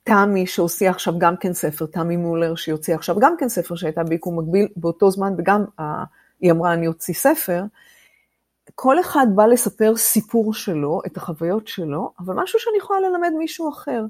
[0.10, 4.40] תמי שהוציאה עכשיו גם כן ספר, תמי מולר שהוציאה עכשיו גם כן ספר שהייתה ביקום
[4.40, 6.04] מקביל באותו זמן, וגם אה,
[6.42, 7.64] היא אמרה אני אוציא ספר.
[8.76, 13.70] כל אחד בא לספר סיפור שלו, את החוויות שלו, אבל משהו שאני יכולה ללמד מישהו
[13.70, 14.06] אחר.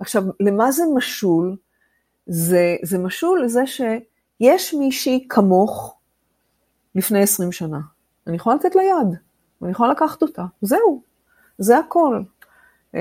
[0.00, 1.56] עכשיו, למה זה משול?
[2.26, 5.96] זה, זה משול לזה שיש מישהי כמוך
[6.94, 7.80] לפני 20 שנה.
[8.26, 9.18] אני יכולה לתת לה יד,
[9.60, 10.44] ואני יכולה לקחת אותה.
[10.62, 11.02] זהו,
[11.58, 12.22] זה הכל.
[12.94, 13.00] אה,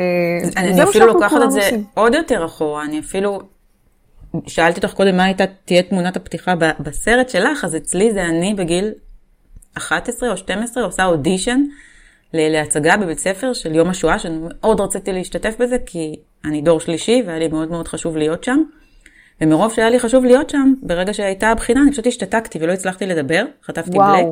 [0.58, 1.84] אני אפילו לוקחת את זה עושים.
[1.94, 3.40] עוד יותר אחורה, אני אפילו,
[4.48, 8.92] שאלתי אותך קודם מה הייתה, תהיה תמונת הפתיחה בסרט שלך, אז אצלי זה אני בגיל
[9.78, 11.62] 11 או 12 עושה אודישן
[12.34, 17.24] להצגה בבית ספר של יום השואה, שאני מאוד רציתי להשתתף בזה, כי אני דור שלישי
[17.26, 18.64] והיה לי מאוד מאוד חשוב להיות שם.
[19.42, 23.46] ומרוב שהיה לי חשוב להיות שם, ברגע שהייתה הבחינה, אני פשוט השתתקתי ולא הצלחתי לדבר,
[23.64, 24.14] חטפתי וואו.
[24.14, 24.26] בלק.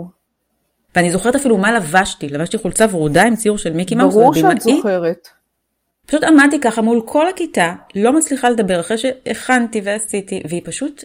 [0.96, 4.14] ואני זוכרת אפילו מה לבשתי, לבשתי חולצה ורודה עם ציור של מיקי מאוס.
[4.14, 5.28] ברור שאת זוכרת.
[6.08, 11.04] פשוט עמדתי ככה מול כל הכיתה, לא מצליחה לדבר אחרי שהכנתי ועשיתי, והיא פשוט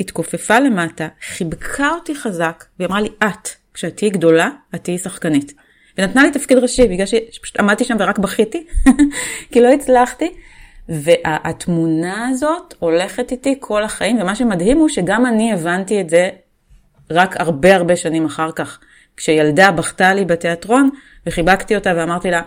[0.00, 5.52] התכופפה למטה, חיבקה אותי חזק, והיא אמרה לי, את, כשאת תהיי גדולה, את תהיי שחקנית.
[5.98, 8.66] ונתנה לי תפקיד ראשי, בגלל שפשוט עמדתי שם ורק בכיתי,
[9.52, 10.32] כי לא הצלחתי.
[10.88, 16.30] והתמונה הזאת הולכת איתי כל החיים, ומה שמדהים הוא שגם אני הבנתי את זה
[17.10, 18.78] רק הרבה הרבה שנים אחר כך.
[19.16, 20.90] כשילדה בכתה לי בתיאטרון,
[21.26, 22.42] וחיבקתי אותה ואמרתי לה,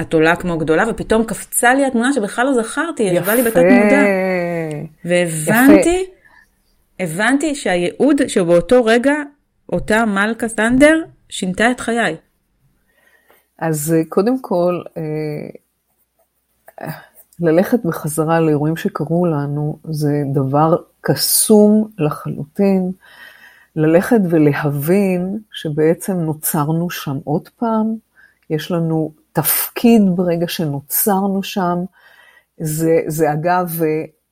[0.00, 4.02] את עולה כמו גדולה, ופתאום קפצה לי התמונה שבכלל לא זכרתי, ישבה לי בתת מודע.
[5.04, 6.06] והבנתי,
[7.00, 9.14] הבנתי שהייעוד שבאותו רגע,
[9.72, 12.16] אותה מלכה סנדר, שינתה את חיי.
[13.58, 16.90] אז אה, קודם כל, אה,
[17.40, 22.92] ללכת בחזרה לאירועים שקרו לנו זה דבר קסום לחלוטין.
[23.76, 27.96] ללכת ולהבין שבעצם נוצרנו שם עוד פעם,
[28.50, 31.78] יש לנו תפקיד ברגע שנוצרנו שם.
[32.60, 33.80] זה, זה אגב,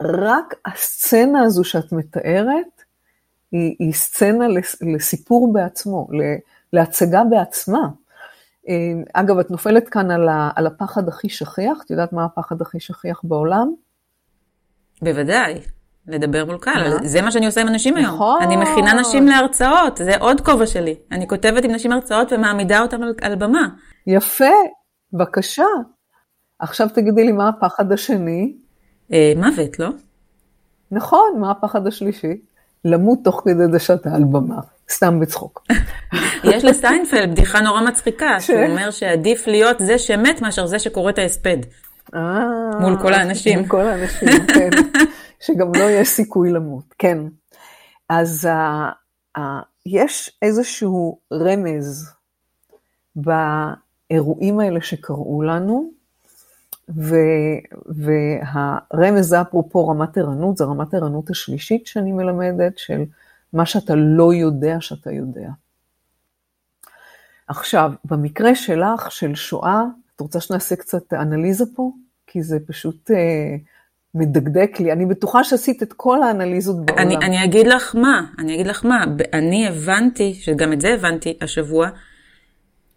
[0.02, 2.82] רק הסצנה הזו שאת מתארת,
[3.52, 4.44] היא, היא סצנה
[4.94, 6.08] לסיפור בעצמו,
[6.72, 7.88] להצגה בעצמה.
[9.12, 12.80] אגב, את נופלת כאן על, ה, על הפחד הכי שכיח, את יודעת מה הפחד הכי
[12.80, 13.72] שכיח בעולם?
[15.02, 15.60] בוודאי.
[16.08, 17.06] לדבר מול קהל?
[17.06, 18.14] זה מה שאני עושה עם אנשים היום.
[18.14, 18.42] נכון.
[18.42, 20.94] אני מכינה נשים להרצאות, זה עוד כובע שלי.
[21.12, 23.68] אני כותבת עם נשים הרצאות ומעמידה אותן על, על במה.
[24.06, 24.54] יפה,
[25.16, 25.64] בבקשה.
[26.58, 28.56] עכשיו תגידי לי מה הפחד השני.
[29.12, 29.88] אה, מוות, לא?
[30.90, 32.40] נכון, מה הפחד השלישי?
[32.84, 34.60] למות תוך כדי זה שאתה על במה.
[34.90, 35.66] סתם בצחוק.
[36.52, 41.10] יש לסיינפלד בדיחה נורא מצחיקה, שהוא ש- אומר שעדיף להיות זה שמת מאשר זה שקורא
[41.10, 41.56] את ההספד.
[42.14, 42.44] אה,
[42.80, 43.58] מול כל האנשים.
[43.58, 44.70] מול כל האנשים, כן.
[45.40, 47.18] שגם לא יהיה סיכוי למות, כן.
[48.08, 49.40] אז uh, uh,
[49.86, 52.12] יש איזשהו רמז
[54.10, 55.90] באירועים האלה שקרו לנו,
[56.96, 57.16] ו,
[57.86, 63.04] והרמז זה אפרופו רמת ערנות, זה רמת ערנות השלישית שאני מלמדת, של
[63.52, 65.48] מה שאתה לא יודע שאתה יודע.
[67.48, 69.82] עכשיו, במקרה שלך, של שואה,
[70.16, 71.90] את רוצה שנעשה קצת אנליזה פה?
[72.26, 73.56] כי זה פשוט אה,
[74.14, 74.92] מדקדק לי.
[74.92, 77.02] אני בטוחה שעשית את כל האנליזות בעולם.
[77.02, 81.38] אני, אני אגיד לך מה, אני אגיד לך מה, אני הבנתי, שגם את זה הבנתי
[81.40, 81.88] השבוע,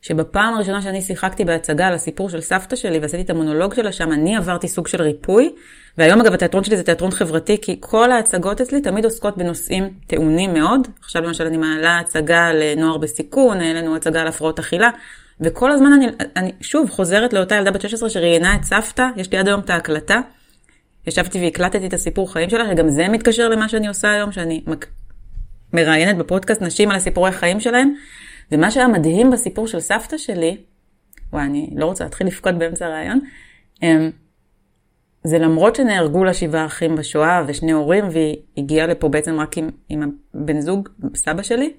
[0.02, 4.12] שבפעם הראשונה שאני שיחקתי בהצגה על הסיפור של סבתא שלי ועשיתי את המונולוג שלה שם,
[4.12, 5.54] אני עברתי סוג של ריפוי,
[5.98, 10.54] והיום אגב התיאטרון שלי זה תיאטרון חברתי, כי כל ההצגות אצלי תמיד עוסקות בנושאים טעונים
[10.54, 10.88] מאוד.
[11.00, 14.90] עכשיו למשל אני מעלה הצגה לנוער בסיכון, העלינו הצגה על הפרעות אכילה,
[15.42, 19.38] וכל הזמן אני, אני שוב חוזרת לאותה ילדה בת 16 שראיינה את סבתא, יש לי
[19.38, 20.20] עד היום את ההקלטה.
[21.08, 24.86] ישבתי והקלטתי את הסיפור חיים שלה, שגם זה מתקשר למה שאני עושה היום, שאני מק...
[25.74, 27.94] מראיינת בפודקאסט נשים על הסיפורי החיים שלהם.
[28.52, 30.58] ומה שהיה מדהים בסיפור של סבתא שלי,
[31.34, 33.20] וואי, אני לא רוצה להתחיל לבכות באמצע הרעיון,
[33.84, 34.12] אמ,
[35.24, 39.70] זה למרות שנהרגו לה שבעה אחים בשואה ושני הורים, והיא הגיעה לפה בעצם רק עם,
[39.90, 41.74] עם הבן זוג, סבא שלי,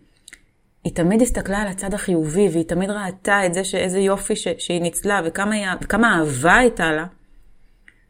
[0.85, 4.83] היא תמיד הסתכלה על הצד החיובי, והיא תמיד ראתה את זה שאיזה יופי ש, שהיא
[4.83, 7.07] ניצלה, וכמה, היא, וכמה אהבה הייתה לה.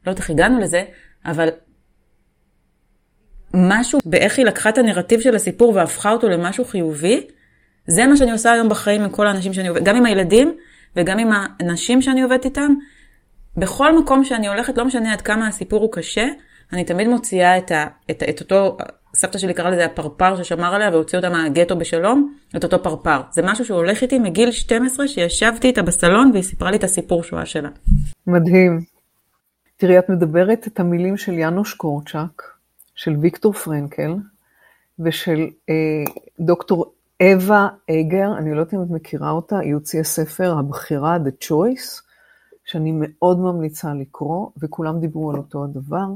[0.07, 0.85] לא יודעת איך הגענו לזה,
[1.25, 1.49] אבל
[3.55, 7.27] משהו באיך היא לקחה את הנרטיב של הסיפור והפכה אותו למשהו חיובי,
[7.87, 10.57] זה מה שאני עושה היום בחיים עם כל האנשים שאני עובדת, גם עם הילדים
[10.97, 12.75] וגם עם האנשים שאני עובדת איתם.
[13.57, 16.27] בכל מקום שאני הולכת, לא משנה עד כמה הסיפור הוא קשה,
[16.73, 18.77] אני תמיד מוציאה את, ה, את, את אותו,
[19.15, 23.21] סבתא שלי קראה לזה הפרפר ששמר עליה והוציא אותה מהגטו בשלום, את אותו פרפר.
[23.31, 27.23] זה משהו שהוא הולך איתי מגיל 12 שישבתי איתה בסלון והיא סיפרה לי את הסיפור
[27.23, 27.69] שואה שלה.
[28.27, 28.81] מדהים.
[29.77, 32.43] תראי, את מדברת את המילים של יאנוש קורצ'אק,
[32.95, 34.15] של ויקטור פרנקל,
[34.99, 35.75] ושל אה,
[36.41, 41.45] דוקטור אווה אגר, אני לא יודעת אם את מכירה אותה, היא הוציאה ספר, הבחירה, The
[41.45, 42.03] Choice,
[42.65, 46.07] שאני מאוד ממליצה לקרוא, וכולם דיברו על אותו הדבר,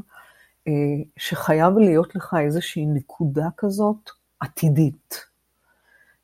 [0.69, 0.73] אה,
[1.17, 5.25] שחייב להיות לך איזושהי נקודה כזאת עתידית.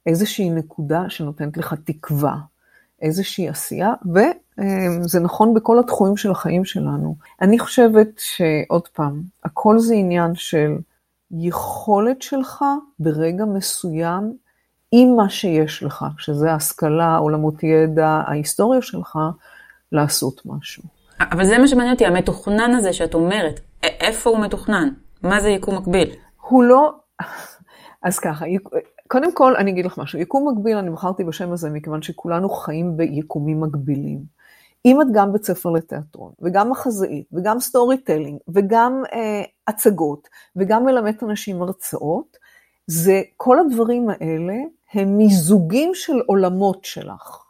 [0.06, 2.36] איזושהי נקודה שנותנת לך תקווה,
[3.02, 7.16] איזושהי עשייה, וזה נכון בכל התחומים של החיים שלנו.
[7.42, 10.76] אני חושבת שעוד פעם, הכל זה עניין של
[11.30, 12.64] יכולת שלך
[12.98, 14.36] ברגע מסוים,
[14.92, 19.18] עם מה שיש לך, שזה ההשכלה, עולמות ידע, ההיסטוריה שלך,
[19.92, 20.82] לעשות משהו.
[21.20, 24.88] אבל זה מה שמעניין אותי, המתוכנן הזה שאת אומרת, איפה הוא מתוכנן?
[25.22, 26.10] מה זה יקום מקביל?
[26.40, 26.92] הוא לא...
[28.02, 28.44] אז ככה,
[29.08, 32.96] קודם כל אני אגיד לך משהו, יקום מקביל, אני בחרתי בשם הזה מכיוון שכולנו חיים
[32.96, 34.40] ביקומים מקבילים.
[34.84, 41.22] אם את גם בית ספר לתיאטרון, וגם מחזאית, וגם storytelling, וגם אה, הצגות, וגם מלמדת
[41.22, 42.36] אנשים הרצאות,
[42.86, 44.54] זה, כל הדברים האלה
[44.92, 47.44] הם מיזוגים של עולמות שלך.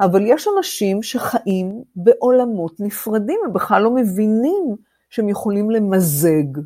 [0.00, 4.76] אבל יש אנשים שחיים בעולמות נפרדים, הם בכלל לא מבינים
[5.10, 6.60] שהם יכולים למזג.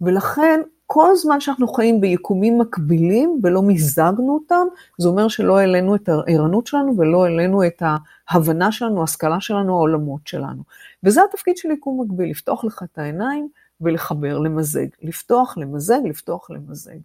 [0.00, 4.66] ולכן, כל זמן שאנחנו חיים ביקומים מקבילים ולא מיזגנו אותם,
[4.98, 7.82] זה אומר שלא העלינו את הערנות שלנו ולא העלינו את
[8.28, 10.62] ההבנה שלנו, ההשכלה שלנו, העולמות שלנו.
[11.04, 13.48] וזה התפקיד של יקום מקביל, לפתוח לך את העיניים
[13.80, 14.86] ולחבר, למזג.
[15.02, 16.96] לפתוח, למזג, לפתוח, למזג.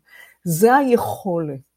[0.44, 1.71] זה היכולת.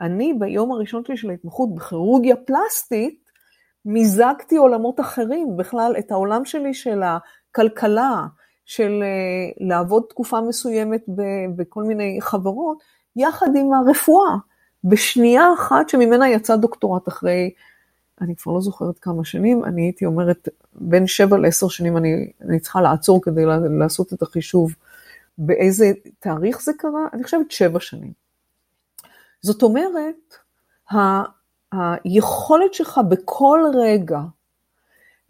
[0.00, 3.28] אני ביום הראשון שלי של ההתמחות בכירורגיה פלסטית,
[3.84, 8.26] מיזגתי עולמות אחרים, בכלל את העולם שלי של הכלכלה,
[8.64, 11.04] של uh, לעבוד תקופה מסוימת
[11.56, 12.78] בכל מיני חברות,
[13.16, 14.36] יחד עם הרפואה,
[14.84, 17.50] בשנייה אחת שממנה יצא דוקטורט אחרי,
[18.20, 22.60] אני כבר לא זוכרת כמה שנים, אני הייתי אומרת, בין שבע לעשר שנים אני, אני
[22.60, 23.42] צריכה לעצור כדי
[23.78, 24.74] לעשות את החישוב.
[25.38, 28.27] באיזה תאריך זה קרה, אני חושבת שבע שנים.
[29.42, 30.34] זאת אומרת,
[31.72, 34.20] היכולת שלך בכל רגע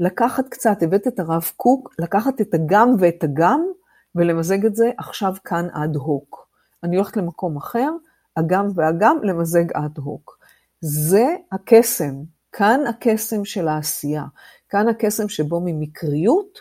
[0.01, 3.67] לקחת קצת, הבאת את הרב קוק, לקחת את הגם ואת הגם,
[4.15, 6.49] ולמזג את זה עכשיו כאן אד הוק.
[6.83, 7.91] אני הולכת למקום אחר,
[8.37, 10.39] הגם והגם, למזג אד הוק.
[10.81, 12.15] זה הקסם,
[12.53, 14.25] כאן הקסם של העשייה,
[14.69, 16.59] כאן הקסם שבו ממקריות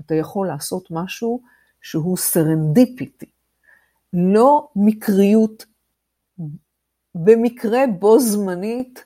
[0.00, 1.40] אתה יכול לעשות משהו
[1.82, 3.30] שהוא serendipity.
[4.12, 5.64] לא מקריות,
[7.14, 9.04] במקרה בו זמנית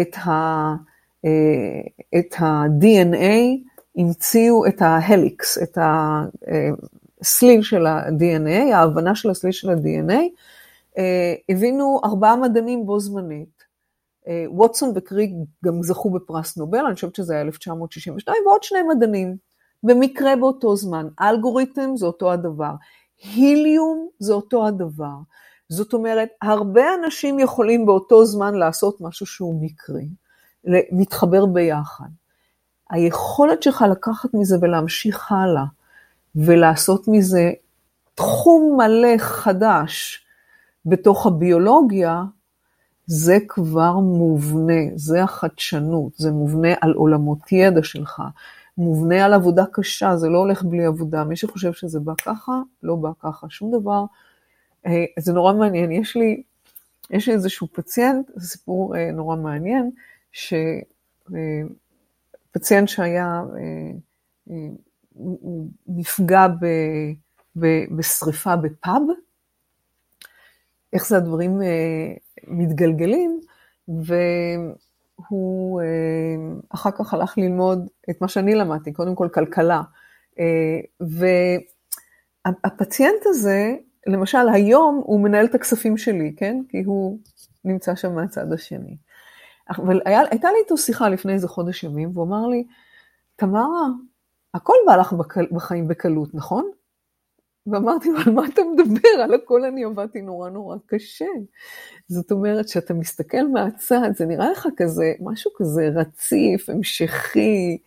[0.00, 0.94] את ה-DNA
[2.18, 3.60] את ה-DNA
[3.96, 5.78] המציאו את ה helix, את
[7.20, 10.20] הסליל של ה-DNA, ההבנה של הסליל של ה-DNA,
[11.48, 13.64] הבינו ארבעה מדענים בו זמנית.
[14.46, 15.34] ווטסון וקריק
[15.64, 19.36] גם זכו בפרס נובל, אני חושבת שזה היה 1962, ועוד שני מדענים,
[19.82, 21.08] במקרה באותו זמן.
[21.20, 22.72] אלגוריתם זה אותו הדבר,
[23.34, 25.16] היליום זה אותו הדבר.
[25.68, 30.08] זאת אומרת, הרבה אנשים יכולים באותו זמן לעשות משהו שהוא מקרי,
[30.92, 32.08] מתחבר ביחד.
[32.90, 35.64] היכולת שלך לקחת מזה ולהמשיך הלאה,
[36.36, 37.52] ולעשות מזה
[38.14, 40.24] תחום מלא חדש
[40.86, 42.22] בתוך הביולוגיה,
[43.06, 48.22] זה כבר מובנה, זה החדשנות, זה מובנה על עולמות ידע שלך,
[48.78, 51.24] מובנה על עבודה קשה, זה לא הולך בלי עבודה.
[51.24, 53.46] מי שחושב שזה בא ככה, לא בא ככה.
[53.50, 54.04] שום דבר.
[54.86, 55.92] אה, זה נורא מעניין.
[55.92, 56.42] יש לי,
[57.10, 59.90] יש לי איזשהו פציינט, זה סיפור אה, נורא מעניין,
[60.32, 61.38] שפציינט
[62.68, 63.42] אה, שהיה,
[65.14, 66.66] הוא נפגע ב,
[67.56, 67.66] ב,
[67.96, 69.02] בשריפה בפאב,
[70.92, 71.60] איך זה הדברים
[72.46, 73.40] מתגלגלים,
[73.88, 75.82] והוא
[76.68, 79.82] אחר כך הלך ללמוד את מה שאני למדתי, קודם כל כלכלה.
[82.46, 86.60] והפציינט הזה, למשל היום הוא מנהל את הכספים שלי, כן?
[86.68, 87.18] כי הוא
[87.64, 88.96] נמצא שם מהצד השני.
[89.70, 92.64] אבל היה, הייתה לי איתו שיחה לפני איזה חודש ימים, והוא אמר לי,
[93.36, 93.86] תמרה,
[94.54, 95.14] הכל בא לך
[95.52, 96.70] בחיים בקלות, נכון?
[97.66, 99.22] ואמרתי לו, על מה אתה מדבר?
[99.22, 101.24] על הכל אני עבדתי נורא נורא קשה.
[102.08, 107.78] זאת אומרת, כשאתה מסתכל מהצד, זה נראה לך כזה, משהו כזה רציף, המשכי.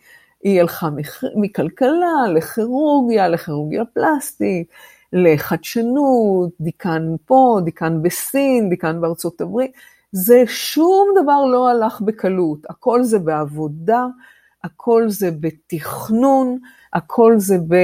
[0.42, 0.88] היא הלכה
[1.36, 4.68] מכלכלה לכירורגיה, לכירורגיה פלסטית,
[5.12, 9.72] לחדשנות, דיקן פה, דיקן בסין, דיקן בארצות הברית.
[10.12, 14.06] זה שום דבר לא הלך בקלות, הכל זה בעבודה,
[14.64, 16.58] הכל זה בתכנון,
[16.92, 17.74] הכל זה ב...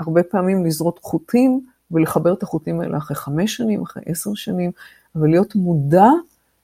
[0.00, 4.70] הרבה פעמים לזרות חוטים ולחבר את החוטים האלה אחרי חמש שנים, אחרי עשר שנים,
[5.16, 6.08] אבל להיות מודע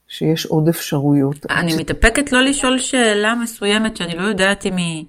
[0.08, 1.46] שיש עוד אפשרויות.
[1.50, 5.04] אני מתאפקת לא לשאול שאלה מסוימת שאני לא יודעת אם היא,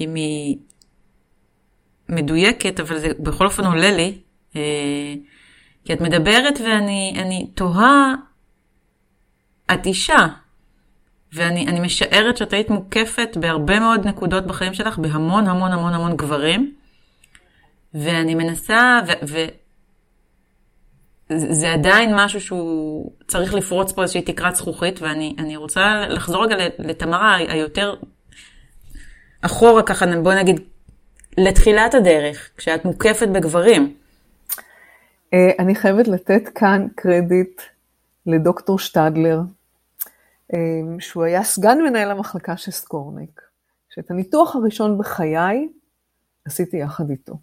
[0.00, 0.56] אם היא
[2.10, 4.18] מדויקת, אבל זה בכל אופן עולה לי.
[4.56, 5.14] אה,
[5.84, 8.14] כי את מדברת ואני תוהה,
[9.74, 10.26] את אישה,
[11.32, 16.74] ואני משערת שאת היית מוקפת בהרבה מאוד נקודות בחיים שלך, בהמון המון המון המון גברים.
[17.94, 19.00] ואני מנסה,
[21.30, 27.34] וזה עדיין משהו שהוא צריך לפרוץ פה איזושהי תקרת זכוכית, ואני רוצה לחזור רגע לתמרה
[27.34, 27.94] היותר
[29.42, 30.60] אחורה ככה, בוא נגיד,
[31.38, 33.96] לתחילת הדרך, כשאת מוקפת בגברים.
[35.34, 37.62] אה, אני חייבת לתת כאן קרדיט
[38.26, 39.40] לדוקטור שטדלר,
[40.54, 40.58] אה,
[40.98, 43.40] שהוא היה סגן מנהל המחלקה של סקורניק,
[43.90, 45.68] שאת הניתוח הראשון בחיי
[46.44, 47.34] עשיתי יחד איתו.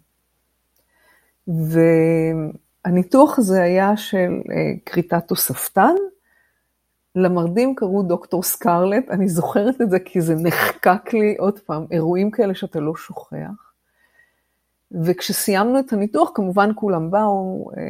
[2.84, 5.94] והניתוח הזה היה של אה, כריתת תוספתן,
[7.14, 12.30] למרדים קראו דוקטור סקרלט, אני זוכרת את זה כי זה נחקק לי עוד פעם, אירועים
[12.30, 13.67] כאלה שאתה לא שוכח.
[14.92, 17.82] וכשסיימנו את הניתוח, כמובן כולם באו, אה,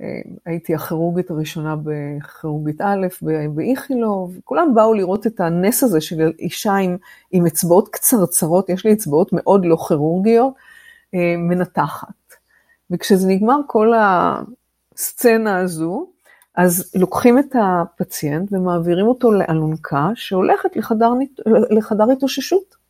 [0.00, 3.06] אה, הייתי הכירורגית הראשונה בכירורגית א',
[3.54, 6.96] באיכילוב, כולם באו לראות את הנס הזה של אישה עם,
[7.30, 10.54] עם אצבעות קצרצרות, יש לי אצבעות מאוד לא כירורגיות,
[11.38, 12.08] מנתחת.
[12.90, 13.92] וכשזה נגמר כל
[14.94, 16.06] הסצנה הזו,
[16.56, 21.10] אז לוקחים את הפציינט ומעבירים אותו לאלונקה שהולכת לחדר,
[21.70, 22.81] לחדר התאוששות.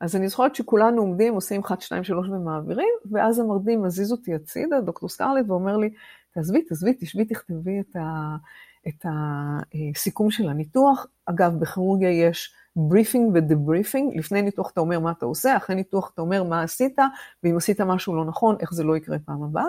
[0.00, 4.80] אז אני זוכרת שכולנו עומדים, עושים 1, 2, 3 ומעבירים, ואז המרדים מזיז אותי הצידה,
[4.80, 5.90] דוקטור סקרלט, ואומר לי,
[6.34, 8.36] תעזבי, תעזבי, תשבי, תכתבי את, ה,
[8.88, 9.06] את
[9.94, 11.06] הסיכום של הניתוח.
[11.26, 16.10] אגב, בכירורגיה יש briefing ו debriefing, לפני ניתוח אתה אומר מה אתה עושה, אחרי ניתוח
[16.14, 16.98] אתה אומר מה עשית,
[17.44, 19.66] ואם עשית משהו לא נכון, איך זה לא יקרה פעם הבאה.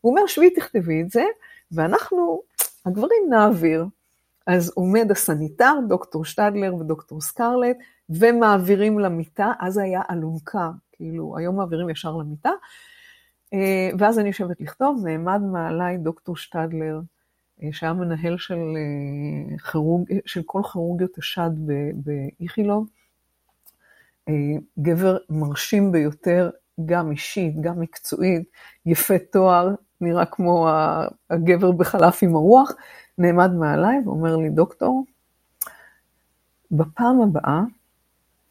[0.00, 1.24] הוא אומר, שבי תכתבי את זה,
[1.72, 2.42] ואנחנו,
[2.86, 3.86] הגברים נעביר.
[4.46, 7.76] אז עומד הסניטר, דוקטור שטדלר ודוקטור סקרלט,
[8.10, 12.50] ומעבירים למיטה, אז היה אלונקה, כאילו, היום מעבירים ישר למיטה,
[13.54, 17.00] אה, ואז אני יושבת לכתוב, נעמד מעליי דוקטור שטדלר,
[17.62, 21.50] אה, שהיה מנהל של, אה, כירורג, של כל כירורגיות השד
[21.94, 22.88] באיכילוב,
[24.28, 24.34] אה,
[24.78, 26.50] גבר מרשים ביותר,
[26.86, 28.50] גם אישית, גם מקצועית,
[28.86, 30.68] יפה תואר, נראה כמו
[31.30, 32.72] הגבר בחלף עם הרוח,
[33.18, 35.04] נעמד מעליי ואומר לי, דוקטור,
[36.70, 37.62] בפעם הבאה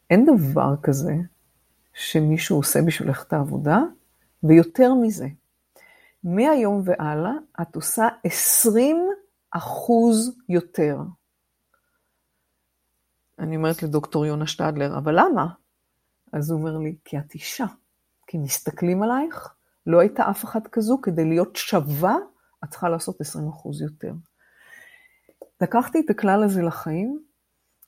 [0.10, 1.14] אין דבר כזה
[1.94, 3.80] שמישהו עושה בשבילך את העבודה,
[4.44, 5.28] ויותר מזה,
[6.24, 7.32] מהיום והלאה
[7.62, 8.98] את עושה 20
[9.52, 10.98] אחוז יותר.
[13.40, 15.48] אני אומרת לדוקטור יונה שטדלר, אבל למה?
[16.34, 17.66] אז הוא אומר לי, כי את אישה,
[18.28, 19.56] כי מסתכלים עלייך,
[19.86, 22.16] לא הייתה אף אחת כזו, כדי להיות שווה,
[22.64, 24.14] את צריכה לעשות 20 אחוז יותר.
[25.62, 27.20] לקחתי את הכלל הזה לחיים,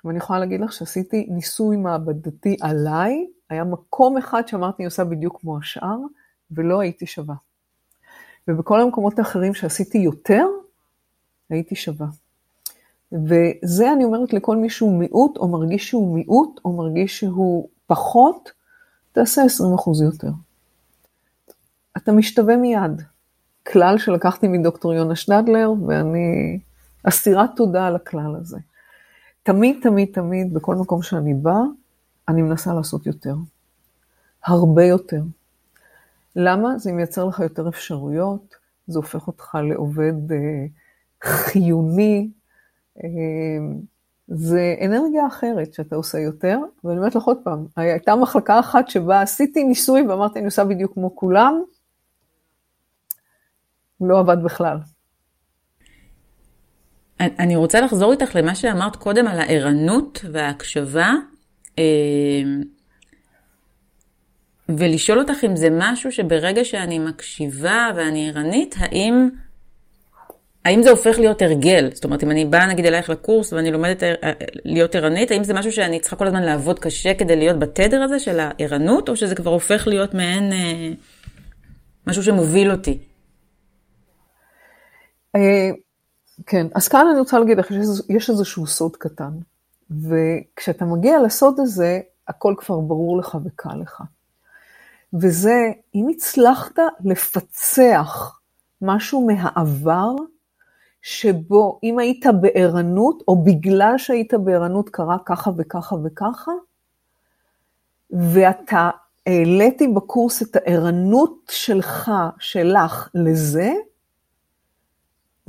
[0.06, 5.41] ואני יכולה להגיד לך שעשיתי ניסוי מעבדתי עליי, היה מקום אחד שאמרתי, אני עושה בדיוק
[5.41, 5.97] כמו השאר,
[6.52, 7.36] ולא הייתי שווה.
[8.47, 10.45] ובכל המקומות האחרים שעשיתי יותר,
[11.49, 12.08] הייתי שווה.
[13.12, 18.52] וזה אני אומרת לכל מי שהוא מיעוט, או מרגיש שהוא מיעוט, או מרגיש שהוא פחות,
[19.12, 20.32] תעשה 20% יותר.
[21.97, 23.02] אתה משתווה מיד.
[23.72, 26.60] כלל שלקחתי מדוקטור יונה שנדלר, ואני
[27.04, 28.58] אסירת תודה על הכלל הזה.
[29.43, 31.61] תמיד, תמיד, תמיד, בכל מקום שאני באה,
[32.27, 33.35] אני מנסה לעשות יותר.
[34.45, 35.21] הרבה יותר.
[36.35, 36.77] למה?
[36.77, 38.55] זה מייצר לך יותר אפשרויות,
[38.87, 40.65] זה הופך אותך לעובד אה,
[41.23, 42.29] חיוני,
[43.03, 43.09] אה,
[44.27, 49.21] זה אנרגיה אחרת שאתה עושה יותר, ואני אומרת לך עוד פעם, הייתה מחלקה אחת שבה
[49.21, 51.61] עשיתי ניסוי ואמרתי, אני עושה בדיוק כמו כולם,
[54.01, 54.77] לא עבד בכלל.
[57.22, 61.11] אני רוצה לחזור איתך למה שאמרת קודם על הערנות וההקשבה,
[61.80, 61.84] אה,
[64.69, 69.30] ולשאול אותך אם זה משהו שברגע שאני מקשיבה ואני ערנית, האם,
[70.65, 71.89] האם זה הופך להיות הרגל?
[71.93, 74.32] זאת אומרת, אם אני באה נגיד אלייך לקורס ואני לומדת אה,
[74.65, 78.19] להיות ערנית, האם זה משהו שאני צריכה כל הזמן לעבוד קשה כדי להיות בתדר הזה
[78.19, 80.89] של הערנות, או שזה כבר הופך להיות מעין אה,
[82.07, 82.97] משהו שמוביל אותי?
[86.45, 87.67] כן, אז כאן אני רוצה להגיד לך,
[88.09, 89.31] יש איזשהו סוד קטן,
[89.91, 94.03] וכשאתה מגיע לסוד הזה, הכל כבר ברור לך וקל לך.
[95.13, 98.39] וזה, אם הצלחת לפצח
[98.81, 100.15] משהו מהעבר,
[101.01, 106.51] שבו אם היית בערנות, או בגלל שהיית בערנות קרה ככה וככה וככה,
[108.11, 108.89] ואתה
[109.25, 113.71] העליתי בקורס את הערנות שלך, שלך, לזה,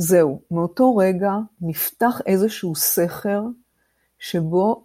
[0.05, 3.43] זהו, מאותו רגע נפתח איזשהו סכר
[4.19, 4.85] שבו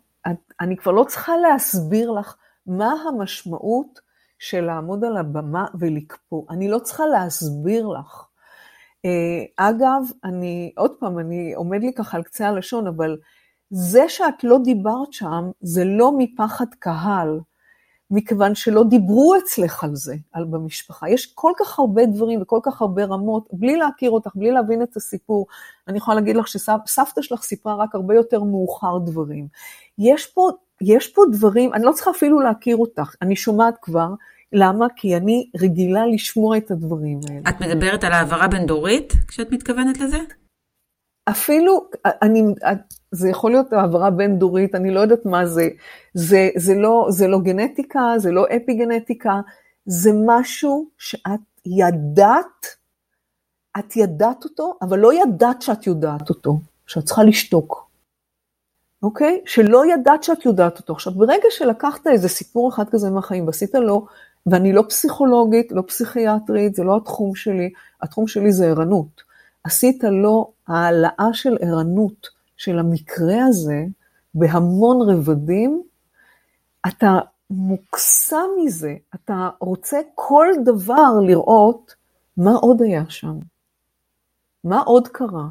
[0.62, 4.00] אני כבר לא צריכה להסביר לך מה המשמעות
[4.40, 6.44] של לעמוד על הבמה ולקפוא.
[6.50, 8.26] אני לא צריכה להסביר לך.
[9.06, 13.18] אה, אגב, אני, עוד פעם, אני עומד לי ככה על קצה הלשון, אבל
[13.70, 17.40] זה שאת לא דיברת שם, זה לא מפחד קהל.
[18.12, 21.10] מכיוון שלא דיברו אצלך על זה, על במשפחה.
[21.10, 24.96] יש כל כך הרבה דברים וכל כך הרבה רמות, בלי להכיר אותך, בלי להבין את
[24.96, 25.48] הסיפור.
[25.88, 29.48] אני יכולה להגיד לך שסבתא שלך סיפרה רק הרבה יותר מאוחר דברים.
[30.00, 30.50] יש פה,
[30.82, 34.10] יש פה דברים, אני לא צריכה אפילו להכיר אותך, אני שומעת כבר.
[34.54, 34.88] למה?
[34.96, 37.50] כי אני רגילה לשמוע את הדברים האלה.
[37.50, 40.18] את מדברת על העברה בין-דורית כשאת מתכוונת לזה?
[41.30, 42.44] אפילו, אני,
[43.12, 45.70] זה יכול להיות העברה בין-דורית, אני לא יודעת מה זה.
[46.14, 49.42] זה, זה, לא, זה לא גנטיקה, זה לא אפי-גנטיקה,
[49.86, 52.66] זה משהו שאת ידעת,
[53.80, 57.88] את ידעת אותו, אבל לא ידעת שאת יודעת אותו, שאת צריכה לשתוק.
[59.04, 59.42] אוקיי?
[59.46, 60.94] שלא ידעת שאת יודעת אותו.
[60.94, 64.06] עכשיו, ברגע שלקחת איזה סיפור אחד כזה מהחיים ועשית לו,
[64.46, 67.70] ואני לא פסיכולוגית, לא פסיכיאטרית, זה לא התחום שלי,
[68.02, 69.27] התחום שלי זה ערנות.
[69.68, 73.86] עשית לו העלאה של ערנות של המקרה הזה
[74.34, 75.84] בהמון רבדים,
[76.88, 81.96] אתה מוקסם מזה, אתה רוצה כל דבר לראות
[82.38, 83.40] מה עוד היה שם,
[84.64, 85.48] מה עוד קרה,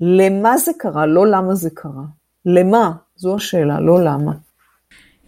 [0.00, 2.04] למה זה קרה, לא למה זה קרה,
[2.46, 4.32] למה, זו השאלה, לא למה.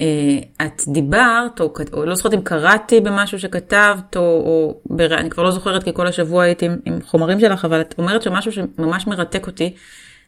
[0.00, 5.14] אה, את דיברת, או, או לא זוכרת אם קראתי במשהו שכתבת, או, או בר...
[5.14, 8.22] אני כבר לא זוכרת כי כל השבוע הייתי עם, עם חומרים שלך, אבל את אומרת
[8.22, 9.74] שמשהו שממש מרתק אותי,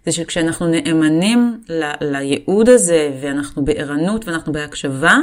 [0.04, 5.14] זה שכשאנחנו נאמנים ל, לייעוד הזה, ואנחנו בערנות ואנחנו בהקשבה,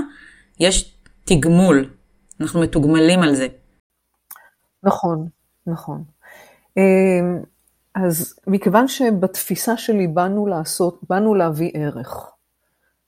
[0.59, 1.89] יש תגמול,
[2.41, 3.47] אנחנו מתוגמלים על זה.
[4.83, 5.27] נכון,
[5.67, 6.03] נכון.
[6.77, 7.41] אמ,
[7.95, 12.31] אז מכיוון שבתפיסה שלי באנו לעשות, באנו להביא ערך.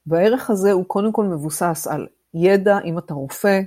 [0.08, 3.62] והערך הזה הוא קודם כל מבוסס על ידע, אם אתה רופא,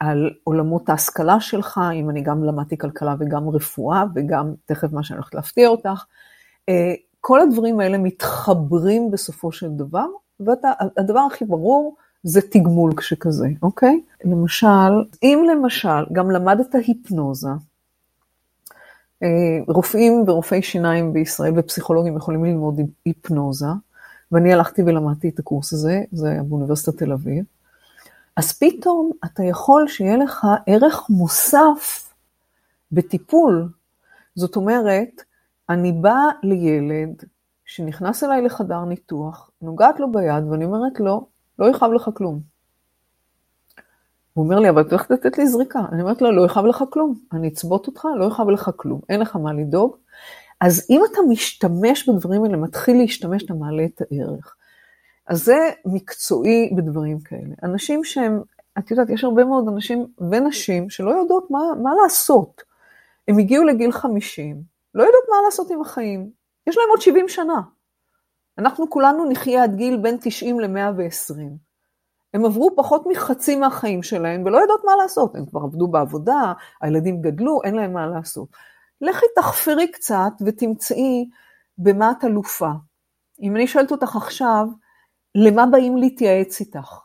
[0.00, 5.16] על עולמות ההשכלה שלך, אם אני גם למדתי כלכלה וגם רפואה, וגם תכף מה שאני
[5.16, 6.04] הולכת להפתיע אותך.
[6.68, 10.06] אה, כל הדברים האלה מתחברים בסופו של דבר,
[10.40, 14.00] והדבר הכי ברור זה תגמול כשכזה, אוקיי?
[14.24, 14.92] למשל,
[15.22, 17.50] אם למשל גם למדת היפנוזה,
[19.22, 19.28] אה,
[19.68, 23.66] רופאים ורופאי שיניים בישראל ופסיכולוגים יכולים ללמוד היפנוזה,
[24.32, 27.44] ואני הלכתי ולמדתי את הקורס הזה, זה היה באוניברסיטת תל אביב,
[28.36, 32.12] אז פתאום אתה יכול שיהיה לך ערך מוסף
[32.92, 33.68] בטיפול.
[34.34, 35.22] זאת אומרת,
[35.68, 37.24] אני באה לילד
[37.64, 41.26] שנכנס אליי לחדר ניתוח, נוגעת לו ביד ואני אומרת לו,
[41.58, 42.40] לא יכאב לך כלום.
[44.32, 45.80] הוא אומר לי, אבל את הולכת לתת לי זריקה.
[45.92, 49.20] אני אומרת לו, לא יכאב לך כלום, אני אצבות אותך, לא יכאב לך כלום, אין
[49.20, 49.96] לך מה לדאוג.
[50.62, 54.56] אז אם אתה משתמש בדברים האלה, מתחיל להשתמש, אתה מעלה את הערך.
[55.26, 57.54] אז זה מקצועי בדברים כאלה.
[57.62, 58.42] אנשים שהם,
[58.78, 62.62] את יודעת, יש הרבה מאוד אנשים ונשים שלא יודעות מה, מה לעשות.
[63.28, 64.62] הם הגיעו לגיל 50,
[64.94, 66.30] לא יודעות מה לעשות עם החיים.
[66.66, 67.60] יש להם עוד 70 שנה.
[68.58, 71.36] אנחנו כולנו נחיה עד גיל בין 90 ל-120.
[72.34, 75.34] הם עברו פחות מחצי מהחיים שלהם ולא יודעות מה לעשות.
[75.34, 78.48] הם כבר עבדו בעבודה, הילדים גדלו, אין להם מה לעשות.
[79.02, 81.28] לכי תחפרי קצת ותמצאי
[81.78, 82.70] במה את אלופה.
[83.42, 84.66] אם אני שואלת אותך עכשיו,
[85.34, 86.98] למה באים להתייעץ איתך?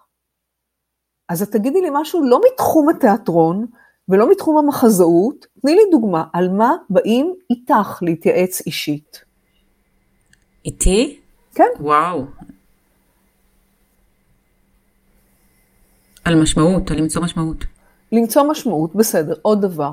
[1.29, 3.65] אז את תגידי לי משהו לא מתחום התיאטרון
[4.09, 9.21] ולא מתחום המחזאות, תני לי דוגמה, על מה באים איתך להתייעץ אישית?
[10.65, 11.19] איתי?
[11.55, 11.69] כן.
[11.79, 12.25] וואו.
[16.25, 17.57] על משמעות, על למצוא משמעות.
[18.11, 19.33] למצוא משמעות, בסדר.
[19.41, 19.91] עוד דבר.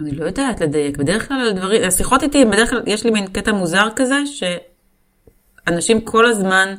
[0.00, 3.52] אני לא יודעת לדייק, בדרך כלל דברים, השיחות איתי, בדרך כלל יש לי מין קטע
[3.52, 4.16] מוזר כזה,
[5.66, 6.74] שאנשים כל הזמן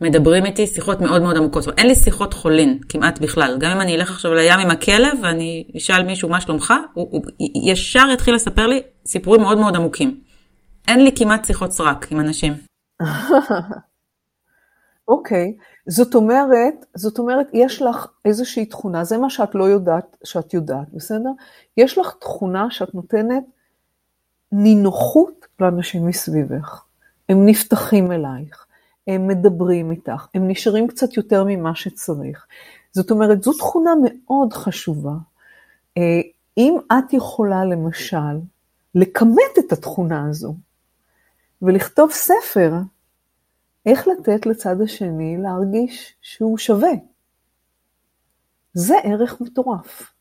[0.00, 1.62] מדברים איתי שיחות מאוד מאוד עמוקות.
[1.62, 3.56] זאת אומרת, אין לי שיחות חולין כמעט בכלל.
[3.60, 7.22] גם אם אני אלך עכשיו לים עם הכלב ואני אשאל מישהו מה שלומך, הוא, הוא
[7.64, 10.20] ישר יתחיל לספר לי סיפורים מאוד מאוד עמוקים.
[10.88, 12.54] אין לי כמעט שיחות סרק עם אנשים.
[15.08, 15.56] אוקיי.
[15.86, 20.88] זאת אומרת, זאת אומרת, יש לך איזושהי תכונה, זה מה שאת לא יודעת שאת יודעת,
[20.92, 21.30] בסדר?
[21.76, 23.44] יש לך תכונה שאת נותנת
[24.52, 26.84] נינוחות לאנשים מסביבך.
[27.28, 28.66] הם נפתחים אלייך,
[29.06, 32.46] הם מדברים איתך, הם נשארים קצת יותר ממה שצריך.
[32.92, 35.14] זאת אומרת, זו תכונה מאוד חשובה.
[35.98, 36.20] אה,
[36.58, 38.38] אם את יכולה, למשל,
[38.94, 40.54] לכמת את התכונה הזו,
[41.62, 42.72] ולכתוב ספר,
[43.88, 46.92] איך לתת לצד השני להרגיש שהוא שווה.
[48.72, 50.12] זה ערך מטורף.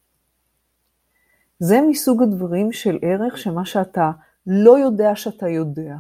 [1.60, 4.12] זה מסוג הדברים של ערך שמה שאתה
[4.48, 5.96] לא יודע שאתה יודע.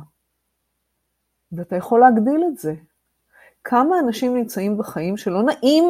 [1.51, 2.73] ואתה יכול להגדיל את זה.
[3.63, 5.85] כמה אנשים נמצאים בחיים שלא נעים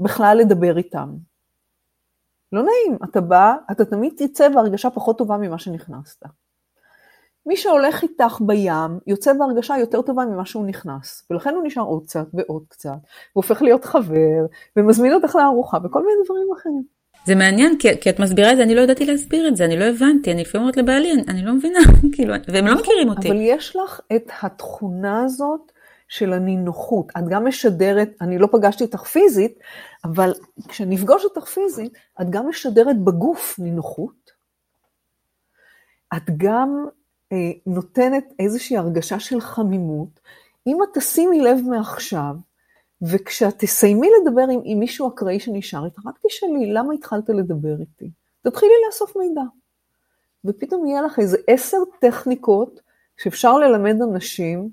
[0.00, 1.16] בכלל לדבר איתם.
[2.52, 6.22] לא נעים, אתה בא, אתה תמיד תצא בהרגשה פחות טובה ממה שנכנסת.
[7.46, 12.02] מי שהולך איתך בים, יוצא בהרגשה יותר טובה ממה שהוא נכנס, ולכן הוא נשאר עוד
[12.02, 12.96] קצת ועוד קצת,
[13.36, 16.82] והופך להיות חבר, ומזמין אותך לארוחה, וכל מיני דברים אחרים.
[17.26, 19.78] זה מעניין, כי, כי את מסבירה את זה, אני לא ידעתי להסביר את זה, אני
[19.78, 21.78] לא הבנתי, אני לפעמים אומרת לבעלי, אני, אני לא מבינה,
[22.14, 23.28] כאילו, והם לא מכירים אותי.
[23.28, 25.72] אבל יש לך את התכונה הזאת
[26.08, 27.06] של הנינוחות.
[27.18, 29.58] את גם משדרת, אני לא פגשתי אותך פיזית,
[30.04, 30.32] אבל
[30.68, 34.30] כשנפגוש אותך פיזית, את גם משדרת בגוף נינוחות.
[36.16, 36.86] את גם
[37.66, 40.20] נותנת איזושהי הרגשה של חמימות.
[40.66, 42.34] אם את תשימי לב מעכשיו,
[43.02, 48.10] וכשאת תסיימי לדבר עם, עם מישהו אקראי שנשאר איתך, רק תשאלי, למה התחלת לדבר איתי?
[48.42, 49.42] תתחילי לאסוף מידע.
[50.44, 52.80] ופתאום יהיה לך איזה עשר טכניקות
[53.16, 54.68] שאפשר ללמד אנשים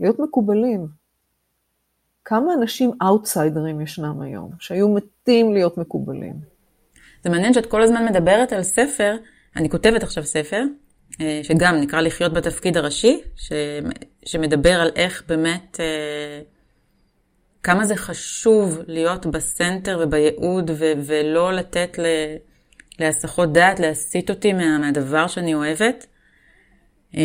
[0.00, 0.86] להיות מקובלים.
[2.24, 6.34] כמה אנשים אאוטסיידרים ישנם היום, שהיו מתים להיות מקובלים.
[7.24, 9.16] זה מעניין שאת כל הזמן מדברת על ספר,
[9.56, 10.64] אני כותבת עכשיו ספר, אה,
[11.42, 13.52] שגם נקרא לחיות בתפקיד הראשי, ש,
[14.26, 16.40] שמדבר על איך באמת, אה,
[17.62, 22.04] כמה זה חשוב להיות ב center ובייעוד ו, ולא לתת ל,
[22.98, 26.06] להסחות דעת, להסיט אותי מה, מהדבר שאני אוהבת.
[27.16, 27.22] אה,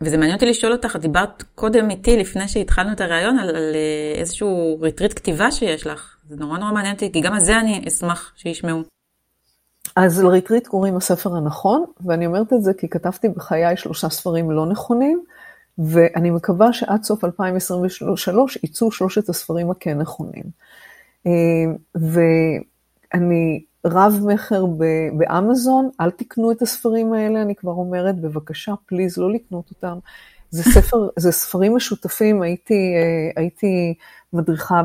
[0.00, 3.76] וזה מעניין אותי לשאול אותך, את דיברת קודם איתי, לפני שהתחלנו את הריאיון, על, על
[4.16, 6.16] איזשהו ריטריט כתיבה שיש לך.
[6.28, 8.97] זה נורא נורא מעניין אותי, כי גם על זה אני אשמח שישמעו.
[10.00, 14.66] אז לריטריט קוראים הספר הנכון, ואני אומרת את זה כי כתבתי בחיי שלושה ספרים לא
[14.66, 15.24] נכונים,
[15.78, 20.44] ואני מקווה שעד סוף 2023 יצאו שלושת הספרים הכן נכונים.
[21.26, 21.32] אה,
[21.94, 24.64] ואני רב מכר
[25.16, 29.98] באמזון, אל תקנו את הספרים האלה, אני כבר אומרת, בבקשה, פליז, לא לקנות אותם.
[30.50, 33.94] זה ספר, זה ספרים משותפים, הייתי, אה, הייתי
[34.32, 34.82] מדריכה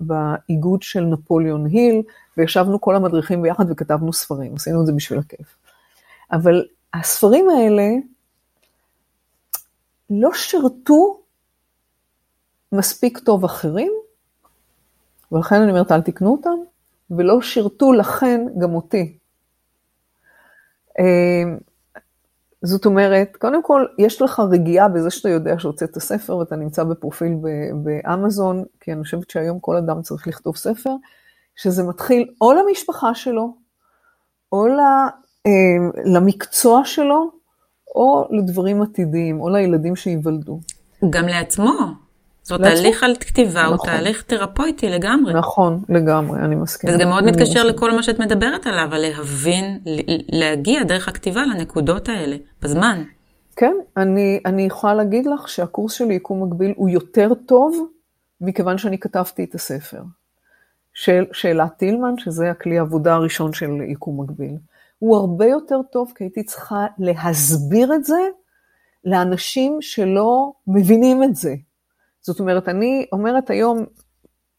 [0.00, 2.02] באיגוד של נפוליאון היל,
[2.36, 5.56] וישבנו כל המדריכים ביחד וכתבנו ספרים, עשינו את זה בשביל הכיף.
[6.32, 7.88] אבל הספרים האלה
[10.10, 11.20] לא שירתו
[12.72, 13.92] מספיק טוב אחרים,
[15.32, 16.58] ולכן אני אומרת, אל תקנו אותם,
[17.10, 19.18] ולא שירתו לכן גם אותי.
[20.98, 21.56] אה,
[22.62, 27.32] זאת אומרת, קודם כל, יש לך רגיעה בזה שאתה יודע שהוצאת ספר ואתה נמצא בפרופיל
[27.82, 30.90] באמזון, כי אני חושבת שהיום כל אדם צריך לכתוב ספר,
[31.56, 33.54] שזה מתחיל או למשפחה שלו,
[34.52, 34.66] או
[36.04, 37.30] למקצוע שלו,
[37.94, 40.60] או לדברים עתידיים, או לילדים שייוולדו.
[41.10, 41.72] גם לעצמו.
[42.42, 43.72] זאת אומרת, תהליך על כתיבה נכון.
[43.72, 45.34] הוא תהליך תרפויטי לגמרי.
[45.34, 46.92] נכון, לגמרי, אני מסכימה.
[46.92, 47.66] וזה גם מאוד מתקשר מסכים.
[47.66, 49.78] לכל מה שאת מדברת עליו, על להבין,
[50.32, 53.02] להגיע דרך הכתיבה לנקודות האלה, בזמן.
[53.56, 57.86] כן, אני, אני יכולה להגיד לך שהקורס של יקום מקביל הוא יותר טוב,
[58.40, 60.02] מכיוון שאני כתבתי את הספר.
[60.96, 64.56] של, שאלת טילמן, שזה הכלי העבודה הראשון של יקום מקביל.
[64.98, 68.28] הוא הרבה יותר טוב, כי הייתי צריכה להסביר את זה
[69.04, 71.54] לאנשים שלא מבינים את זה.
[72.20, 73.84] זאת אומרת, אני אומרת היום,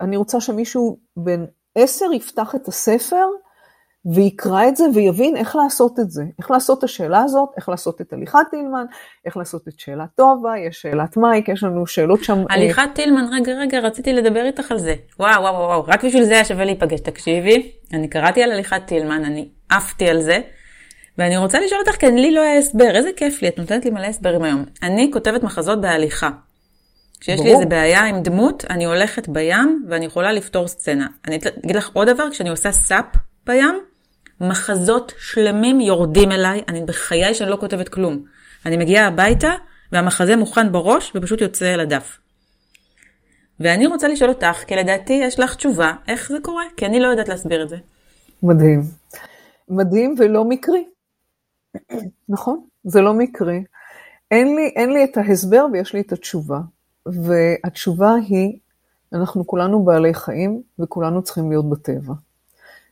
[0.01, 3.25] אני רוצה שמישהו בן עשר יפתח את הספר
[4.13, 6.23] ויקרא את זה ויבין איך לעשות את זה.
[6.39, 8.85] איך לעשות את השאלה הזאת, איך לעשות את הליכת טילמן,
[9.25, 12.39] איך לעשות את שאלת טובה, יש שאלת מייק, יש לנו שאלות שם.
[12.39, 14.95] אה, הליכת טילמן, רגע, רגע, רציתי לדבר איתך על זה.
[15.19, 16.99] וואו, וואו, וואו, רק בשביל זה היה שווה להיפגש.
[16.99, 20.39] תקשיבי, אני קראתי על הליכת טילמן, אני עפתי על זה.
[21.17, 23.91] ואני רוצה לשאול אותך, כי לי לא היה הסבר, איזה כיף לי, את נותנת לי
[23.91, 24.65] מלא הסברים היום.
[24.83, 26.29] אני כותבת מחזות בהליכה.
[27.19, 31.07] כשיש לי איזה בעיה עם דמות, אני הולכת בים ואני יכולה לפתור סצנה.
[31.27, 33.05] אני אגיד לך עוד דבר, כשאני עושה סאפ
[33.45, 33.79] בים,
[34.41, 38.23] מחזות שלמים יורדים אליי, אני בחיי שאני לא כותבת כלום.
[38.65, 39.51] אני מגיעה הביתה
[39.91, 42.17] והמחזה מוכן בראש ופשוט יוצא אל הדף.
[43.59, 46.63] ואני רוצה לשאול אותך, כי לדעתי יש לך תשובה, איך זה קורה?
[46.77, 47.77] כי אני לא יודעת להסביר את זה.
[48.43, 48.81] מדהים.
[49.69, 50.87] מדהים ולא מקרי.
[52.29, 53.63] נכון, זה לא מקרי.
[54.31, 56.59] אין לי, אין לי את ההסבר ויש לי את התשובה.
[57.05, 58.59] והתשובה היא,
[59.13, 62.13] אנחנו כולנו בעלי חיים וכולנו צריכים להיות בטבע.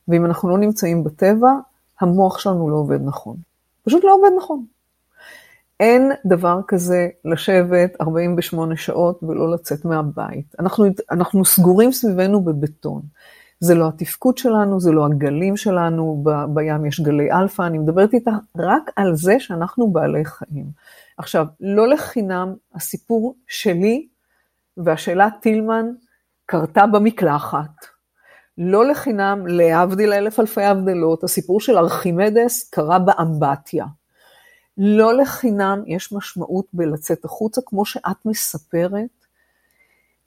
[0.07, 1.49] ואם אנחנו לא נמצאים בטבע,
[1.99, 3.37] המוח שלנו לא עובד נכון.
[3.83, 4.65] פשוט לא עובד נכון.
[5.79, 10.55] אין דבר כזה לשבת 48 שעות ולא לצאת מהבית.
[10.59, 13.01] אנחנו, אנחנו סגורים סביבנו בבטון.
[13.59, 18.13] זה לא התפקוד שלנו, זה לא הגלים שלנו, ב, בים יש גלי אלפא, אני מדברת
[18.13, 20.65] איתה רק על זה שאנחנו בעלי חיים.
[21.17, 24.07] עכשיו, לא לחינם הסיפור שלי
[24.77, 25.85] והשאלה טילמן
[26.45, 27.94] קרתה במקלחת.
[28.57, 33.85] לא לחינם, להבדיל אלף אלפי הבדלות, הסיפור של ארכימדס קרה באמבטיה.
[34.77, 39.09] לא לחינם יש משמעות בלצאת החוצה, כמו שאת מספרת.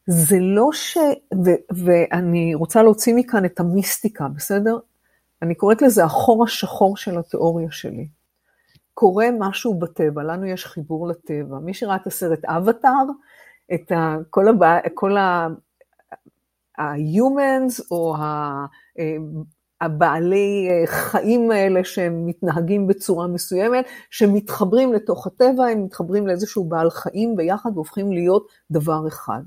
[0.06, 0.98] זה לא ש...
[1.44, 4.78] ו, ואני רוצה להוציא מכאן את המיסטיקה, בסדר?
[5.42, 8.08] אני קוראת לזה החור השחור של התיאוריה שלי.
[8.94, 11.58] קורה משהו בטבע, לנו יש חיבור לטבע.
[11.58, 13.04] מי שראה את הסרט אבטאר,
[13.74, 15.16] את ה, כל, הבא, כל
[16.78, 18.66] ה-humans או ה,
[18.98, 19.16] אה,
[19.80, 26.90] הבעלי אה, חיים האלה שהם מתנהגים בצורה מסוימת, שמתחברים לתוך הטבע, הם מתחברים לאיזשהו בעל
[26.90, 29.40] חיים ביחד והופכים להיות דבר אחד.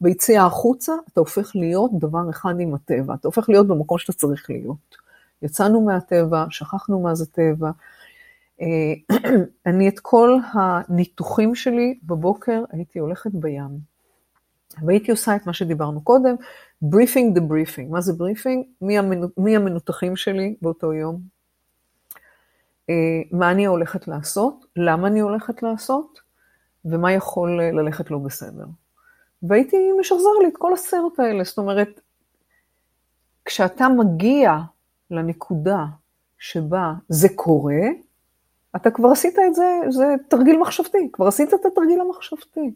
[0.00, 4.50] ביציאה החוצה אתה הופך להיות דבר אחד עם הטבע, אתה הופך להיות במקום שאתה צריך
[4.50, 4.96] להיות.
[5.42, 7.70] יצאנו מהטבע, שכחנו מה זה טבע.
[8.60, 9.16] אה,
[9.66, 13.97] אני את כל הניתוחים שלי בבוקר הייתי הולכת בים.
[14.86, 16.34] והייתי עושה את מה שדיברנו קודם,
[16.84, 17.90] briefing the briefing.
[17.90, 18.64] מה זה briefing?
[18.80, 21.20] מי, המנו, מי המנותחים שלי באותו יום?
[22.90, 22.94] אה,
[23.32, 24.64] מה אני הולכת לעשות?
[24.76, 26.20] למה אני הולכת לעשות?
[26.84, 28.64] ומה יכול ללכת לא בסדר.
[29.42, 31.44] והייתי משחזר לי את כל הסרט האלה.
[31.44, 32.00] זאת אומרת,
[33.44, 34.58] כשאתה מגיע
[35.10, 35.84] לנקודה
[36.38, 37.82] שבה זה קורה,
[38.76, 42.70] אתה כבר עשית את זה, זה תרגיל מחשבתי, כבר עשית את התרגיל המחשבתי.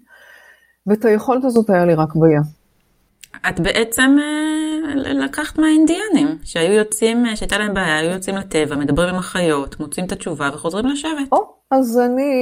[0.86, 2.62] ואת היכולת הזאת היה לי רק בים.
[3.48, 9.08] את בעצם אה, לקחת מהאינדיאנים, שהיו יוצאים, אה, שהייתה להם בעיה, היו יוצאים לטבע, מדברים
[9.08, 11.32] עם החיות, מוצאים את התשובה וחוזרים לשבת.
[11.32, 12.32] או, אז אני,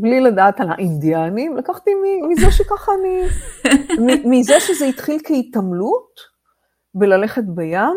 [0.00, 1.90] בלי לדעת על האינדיאנים, לקחתי
[2.28, 3.22] מזה שככה אני,
[4.30, 6.20] מזה שזה התחיל כהתעמלות,
[6.94, 7.96] בללכת בים,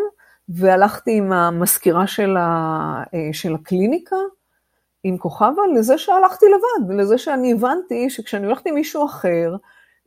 [0.50, 4.16] והלכתי עם המזכירה של, ה, אה, של הקליניקה,
[5.04, 9.56] עם כוכבה, לזה שהלכתי לבד, לזה שאני הבנתי שכשאני הולכת עם מישהו אחר,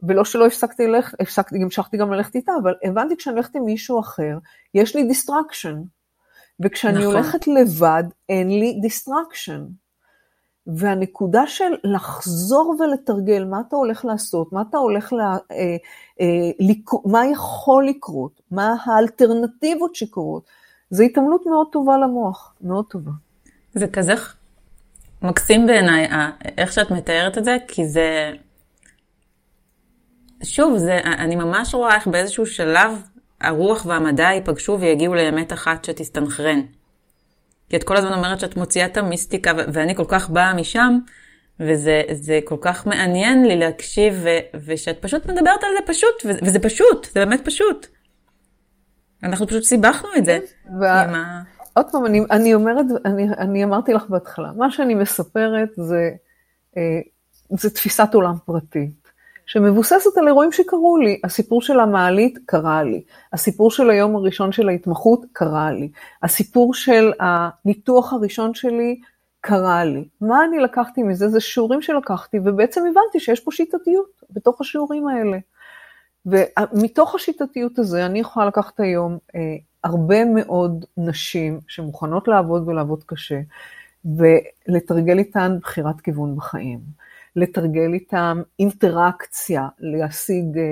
[0.03, 4.01] ולא שלא הפסקתי ללכת, הפסקתי, המשכתי גם ללכת איתה, אבל הבנתי כשאני הולכת עם מישהו
[4.01, 4.38] אחר,
[4.74, 5.82] יש לי distraction.
[6.61, 7.14] וכשאני נכון.
[7.14, 9.64] הולכת לבד, אין לי distraction.
[10.66, 15.76] והנקודה של לחזור ולתרגל מה אתה הולך לעשות, מה אתה הולך, לה, אה,
[16.20, 16.90] אה, לק...
[17.05, 20.42] מה יכול לקרות, מה האלטרנטיבות שקורות,
[20.90, 23.11] זו התעמלות מאוד טובה למוח, מאוד טובה.
[23.74, 24.14] זה כזה
[25.22, 26.09] מקסים בעיניי,
[26.59, 28.32] איך שאת מתארת את זה, כי זה
[30.43, 33.03] שוב, זה, אני ממש רואה איך באיזשהו שלב
[33.41, 36.61] הרוח והמדע ייפגשו ויגיעו לאמת אחת שתסתנכרן.
[37.68, 40.99] כי את כל הזמן אומרת שאת מוציאה את המיסטיקה, ואני כל כך באה משם,
[41.61, 47.05] וזה כל כך מעניין לי להקשיב, ו- ושאת פשוט מדברת על זה פשוט, וזה פשוט,
[47.14, 47.86] זה באמת פשוט.
[49.22, 50.39] אנחנו פשוט סיבכנו את זה.
[50.80, 51.03] וה...
[51.03, 51.43] ה...
[51.74, 56.11] עוד פעם, אני, אני אומרת, אני, אני אמרתי לך בהתחלה, מה שאני מספרת זה,
[56.76, 57.01] אה,
[57.51, 58.97] זה תפיסת עולם פרטית,
[59.49, 61.20] שמבוססת על אירועים שקרו לי.
[61.24, 65.90] הסיפור של המעלית קרה לי, הסיפור של היום הראשון של ההתמחות קרה לי,
[66.22, 69.01] הסיפור של הניתוח הראשון שלי
[69.40, 70.09] קרה לי.
[70.20, 71.28] מה אני לקחתי מזה?
[71.28, 75.38] זה שיעורים שלקחתי, ובעצם הבנתי שיש פה שיטתיות בתוך השיעורים האלה.
[76.26, 79.40] ומתוך השיטתיות הזה אני יכולה לקחת היום אה,
[79.84, 83.40] הרבה מאוד נשים שמוכנות לעבוד ולעבוד קשה,
[84.05, 86.78] ולתרגל איתן בחירת כיוון בחיים,
[87.39, 90.62] לתרגל איתן אינטראקציה, להשיג אה,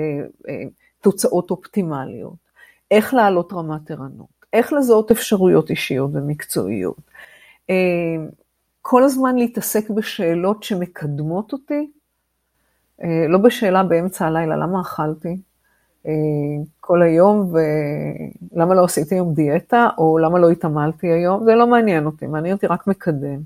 [0.49, 0.63] אה,
[1.01, 2.35] תוצאות אופטימליות,
[2.91, 7.01] איך להעלות רמת ערנות, איך לזהות אפשרויות אישיות ומקצועיות,
[7.69, 7.75] אה,
[8.81, 11.91] כל הזמן להתעסק בשאלות שמקדמות אותי,
[13.03, 15.37] אה, לא בשאלה באמצע הלילה, למה אכלתי?
[16.07, 16.11] אה,
[16.79, 17.53] כל היום,
[18.53, 22.55] ולמה לא עשיתי היום דיאטה, או למה לא התעמלתי היום, זה לא מעניין אותי, מעניין
[22.55, 23.39] אותי רק מקדם.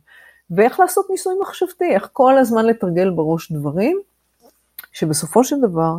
[0.52, 4.02] ואיך לעשות ניסוי מחשבתי, איך כל הזמן לתרגל בראש דברים,
[4.92, 5.96] שבסופו של דבר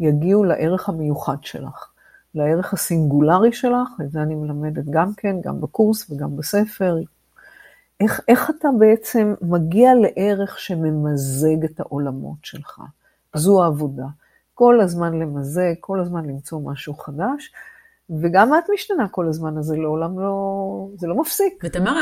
[0.00, 1.90] יגיעו לערך המיוחד שלך,
[2.34, 6.96] לערך הסינגולרי שלך, את זה אני מלמדת גם כן, גם בקורס וגם בספר.
[8.00, 12.80] איך, איך אתה בעצם מגיע לערך שממזג את העולמות שלך?
[13.34, 14.06] זו העבודה.
[14.54, 17.52] כל הזמן למזג, כל הזמן למצוא משהו חדש,
[18.10, 20.34] וגם את משתנה כל הזמן, אז זה לעולם לא,
[20.96, 21.64] זה לא מפסיק.
[21.64, 21.92] ותמר,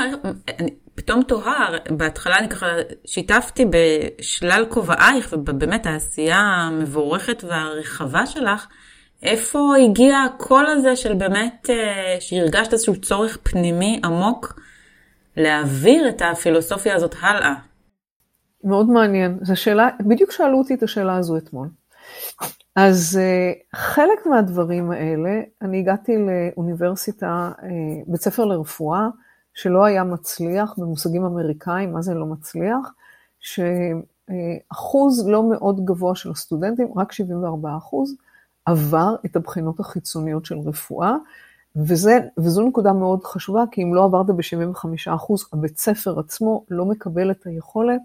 [0.58, 2.66] אני פתאום תוהה, בהתחלה אני ככה
[3.06, 8.66] שיתפתי בשלל כובעייך, ובאמת העשייה המבורכת והרחבה שלך,
[9.22, 14.60] איפה הגיע הקול הזה של באמת, אה, שהרגשת איזשהו צורך פנימי עמוק
[15.36, 17.54] להעביר את הפילוסופיה הזאת הלאה?
[18.64, 19.38] מאוד מעניין.
[19.42, 21.68] זו שאלה, בדיוק שאלו אותי את השאלה הזו אתמול.
[22.76, 27.62] אז uh, חלק מהדברים האלה, אני הגעתי לאוניברסיטה, uh,
[28.06, 29.08] בית ספר לרפואה,
[29.54, 32.92] שלא היה מצליח, במושגים אמריקאים, מה זה לא מצליח?
[33.40, 38.14] שאחוז לא מאוד גבוה של הסטודנטים, רק 74 אחוז,
[38.66, 41.16] עבר את הבחינות החיצוניות של רפואה,
[41.76, 46.84] וזה, וזו נקודה מאוד חשובה, כי אם לא עברת ב-75 אחוז, הבית ספר עצמו לא
[46.84, 48.00] מקבל את היכולת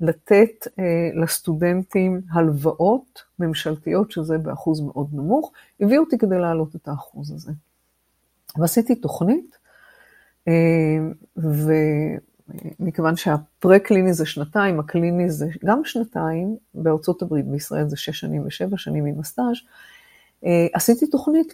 [0.00, 7.30] לתת אה, לסטודנטים הלוואות ממשלתיות, שזה באחוז מאוד נמוך, הביאו אותי כדי להעלות את האחוז
[7.30, 7.52] הזה.
[8.56, 9.58] ועשיתי תוכנית,
[10.48, 10.52] אה,
[12.80, 18.76] ומכיוון שהפרה-קליני זה שנתיים, הקליני זה גם שנתיים, בארצות הברית, בישראל זה שש שנים ושבע
[18.76, 19.56] שנים עם הסטאז',
[20.44, 21.52] אה, עשיתי תוכנית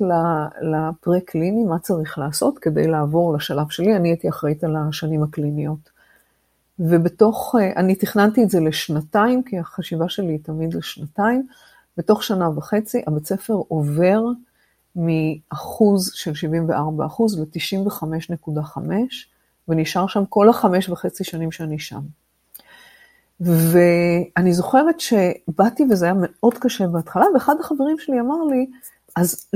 [0.62, 5.99] לפרה-קליני, מה צריך לעשות כדי לעבור לשלב שלי, אני הייתי אחראית על השנים הקליניות.
[6.80, 11.46] ובתוך, אה, אני תכננתי את זה לשנתיים, כי החשיבה שלי היא תמיד לשנתיים,
[11.96, 14.22] בתוך שנה וחצי הבית ספר עובר
[14.96, 18.78] מאחוז של 74 אחוז ל-95.5,
[19.68, 22.00] ונשאר שם כל החמש וחצי שנים שאני שם.
[23.40, 28.66] ואני זוכרת שבאתי וזה היה מאוד קשה בהתחלה, ואחד החברים שלי אמר לי,
[29.16, 29.46] אז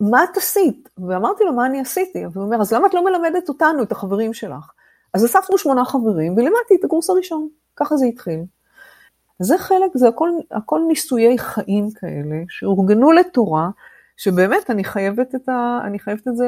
[0.00, 0.88] מה את עשית?
[0.98, 2.26] ואמרתי לו, מה אני עשיתי?
[2.26, 4.72] והוא אומר, אז למה את לא מלמדת אותנו, את החברים שלך?
[5.16, 8.40] אז אספנו שמונה חברים ולימדתי את הקורס הראשון, ככה זה התחיל.
[9.38, 13.68] זה חלק, זה הכל, הכל ניסויי חיים כאלה, שאורגנו לתורה,
[14.16, 16.46] שבאמת אני חייבת את, ה, אני חייבת את זה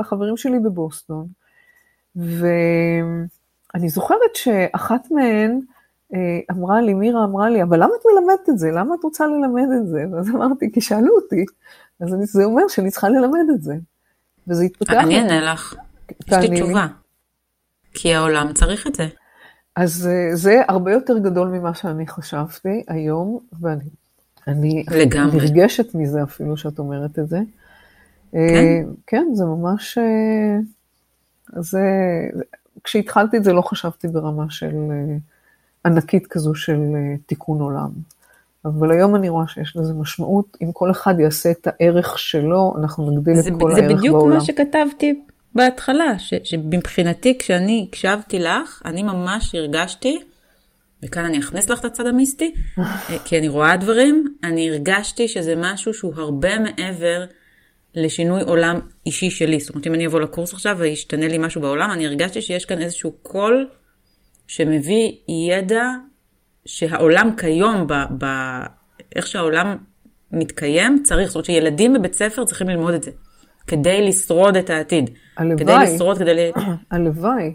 [0.00, 1.26] לחברים שלי בבוסטון.
[2.16, 5.60] ואני זוכרת שאחת מהן
[6.14, 6.18] אה,
[6.50, 8.70] אמרה לי, מירה אמרה לי, אבל למה את מלמדת את זה?
[8.70, 10.04] למה את רוצה ללמד את זה?
[10.12, 11.44] ואז אמרתי, כי שאלו אותי,
[12.00, 13.74] אז זה אומר שאני צריכה ללמד את זה.
[14.48, 14.92] וזה התפתח...
[14.92, 15.74] אני אענה לך,
[16.26, 16.86] יש לי תשובה.
[17.94, 19.08] כי העולם צריך את זה.
[19.76, 23.84] אז אה, זה הרבה יותר גדול ממה שאני חשבתי היום, ואני
[24.48, 25.36] אני לגמרי.
[25.36, 27.38] נרגשת מזה אפילו שאת אומרת את זה.
[28.32, 28.38] כן?
[28.38, 29.98] אה, כן, זה ממש...
[29.98, 30.58] אה,
[31.62, 31.80] זה...
[32.84, 34.74] כשהתחלתי את זה לא חשבתי ברמה של
[35.84, 36.80] ענקית כזו של
[37.26, 37.90] תיקון עולם.
[38.64, 43.10] אבל היום אני רואה שיש לזה משמעות, אם כל אחד יעשה את הערך שלו, אנחנו
[43.10, 43.88] נגדיל את כל הערך בעולם.
[43.88, 45.22] זה בדיוק מה שכתבתי
[45.54, 50.18] בהתחלה, ש, שמבחינתי כשאני הקשבתי לך, אני ממש הרגשתי,
[51.02, 52.84] וכאן אני אכניס לך את הצד המיסטי, אה,
[53.24, 57.24] כי אני רואה דברים, אני הרגשתי שזה משהו שהוא הרבה מעבר
[57.94, 59.60] לשינוי עולם אישי שלי.
[59.60, 62.82] זאת אומרת, אם אני אבוא לקורס עכשיו וישתנה לי משהו בעולם, אני הרגשתי שיש כאן
[62.82, 63.68] איזשהו קול
[64.46, 65.84] שמביא ידע
[66.66, 68.26] שהעולם כיום, ב, ב,
[69.16, 69.76] איך שהעולם
[70.32, 73.10] מתקיים, צריך, זאת אומרת שילדים בבית ספר צריכים ללמוד את זה.
[73.66, 75.10] כדי לשרוד את העתיד.
[75.36, 75.58] הלוואי.
[75.58, 76.52] כדי לשרוד, כדי...
[76.90, 77.54] הלוואי.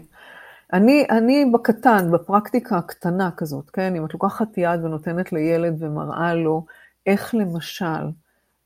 [0.72, 3.96] אני, אני בקטן, בפרקטיקה הקטנה כזאת, כן?
[3.96, 6.64] אם את לוקחת יד ונותנת לילד ומראה לו
[7.06, 8.04] איך למשל,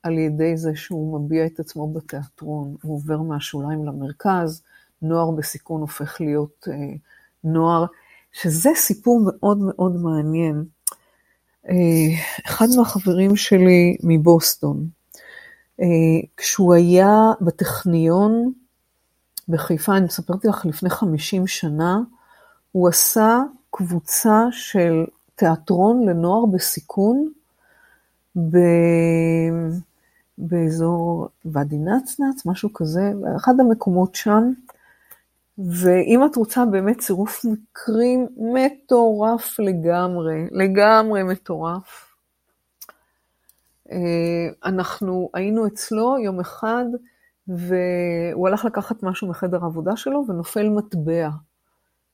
[0.03, 4.63] על ידי זה שהוא מביע את עצמו בתיאטרון, הוא עובר מהשוליים למרכז,
[5.03, 6.75] נוער בסיכון הופך להיות אה,
[7.45, 7.85] נוער,
[8.33, 10.65] שזה סיפור מאוד מאוד מעניין.
[11.69, 11.75] אה,
[12.47, 14.87] אחד מהחברים שלי מבוסטון,
[16.37, 18.53] כשהוא היה בטכניון
[19.49, 21.99] בחיפה, אני מספרתי לך לפני 50 שנה,
[22.73, 25.05] הוא עשה קבוצה של
[25.35, 27.33] תיאטרון לנוער בסיכון
[28.37, 28.59] ב...
[30.39, 34.53] באזור ואדי נצנץ, משהו כזה, אחד המקומות שם.
[35.59, 42.12] ואם את רוצה באמת צירוף מקרים מטורף לגמרי, לגמרי מטורף.
[43.93, 46.85] אה, אנחנו היינו אצלו יום אחד,
[47.49, 51.29] והוא הלך לקחת משהו מחדר העבודה שלו ונופל מטבע.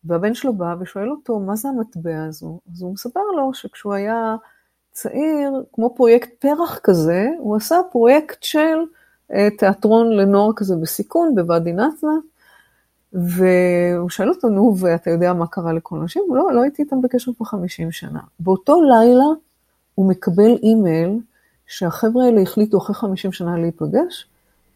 [0.04, 2.60] והבן שלו בא ושואל אותו, מה זה המטבע הזו?
[2.72, 4.36] אז הוא מספר לו שכשהוא היה
[4.92, 8.78] צעיר, כמו פרויקט פרח כזה, הוא עשה פרויקט של
[9.32, 12.12] אה, תיאטרון לנוער כזה בסיכון בוואדי נצנה,
[13.12, 16.22] והוא שאל אותו, נו, ואתה יודע מה קרה לכל האנשים?
[16.34, 18.20] לא, לא הייתי איתם בקשר כבר 50 שנה.
[18.40, 19.24] באותו לילה
[19.94, 21.18] הוא מקבל אימייל
[21.68, 24.26] שהחבר'ה האלה החליטו אחרי 50 שנה להיפגש,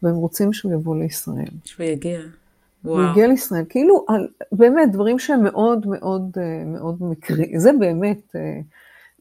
[0.03, 1.51] והם רוצים שהוא יבוא לישראל.
[1.65, 2.19] שהוא יגיע.
[2.85, 3.01] וואו.
[3.01, 8.35] הוא הגיע לישראל, כאילו, על, באמת, דברים שהם מאוד מאוד אה, מאוד מקרי, זה באמת,
[8.35, 8.59] אה,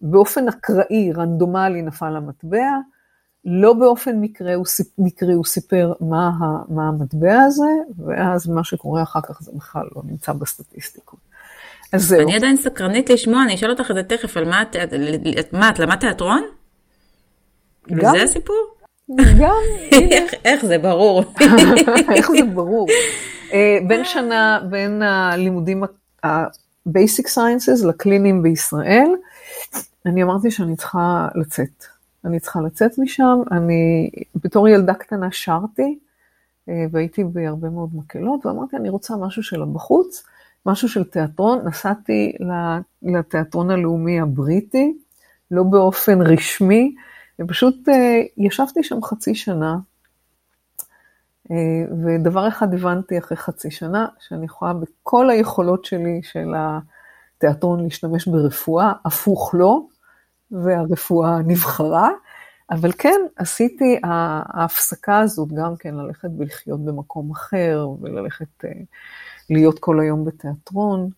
[0.02, 2.78] באופן אקראי, רנדומלי נפל המטבע,
[3.44, 7.70] לא באופן מקרי הוא, סיפ, מקרי, הוא סיפר מה, ה, מה המטבע הזה,
[8.06, 11.20] ואז מה שקורה אחר כך זה בכלל לא נמצא בסטטיסטיקות.
[11.92, 12.20] אז זהו.
[12.20, 14.76] אני עדיין סקרנית לשמוע, אני אשאל אותך את זה תכף, על מה את,
[15.52, 16.42] מה, את למדת תיאטרון?
[17.90, 18.14] גם.
[18.14, 18.74] וזה הסיפור?
[19.16, 19.54] גם.
[19.92, 21.22] איך, איך זה ברור.
[22.16, 22.88] איך זה ברור.
[23.52, 25.84] אה, בין שנה, בין הלימודים
[26.24, 29.10] ה-basic sciences לקלינים בישראל,
[30.06, 31.84] אני אמרתי שאני צריכה לצאת.
[32.24, 35.98] אני צריכה לצאת משם, אני בתור ילדה קטנה שרתי,
[36.68, 40.24] אה, והייתי בהרבה מאוד מקהלות, ואמרתי, אני רוצה משהו של בחוץ,
[40.66, 41.58] משהו של תיאטרון.
[41.68, 42.32] נסעתי
[43.02, 44.94] לתיאטרון הלאומי הבריטי,
[45.50, 46.94] לא באופן רשמי,
[47.42, 49.76] ופשוט אה, ישבתי שם חצי שנה,
[51.50, 51.56] אה,
[52.04, 58.92] ודבר אחד הבנתי אחרי חצי שנה, שאני יכולה בכל היכולות שלי של התיאטרון להשתמש ברפואה,
[59.04, 59.80] הפוך לא,
[60.50, 62.10] והרפואה נבחרה,
[62.70, 68.70] אבל כן, עשיתי ההפסקה הזאת גם כן ללכת ולחיות במקום אחר, וללכת אה,
[69.50, 71.08] להיות כל היום בתיאטרון.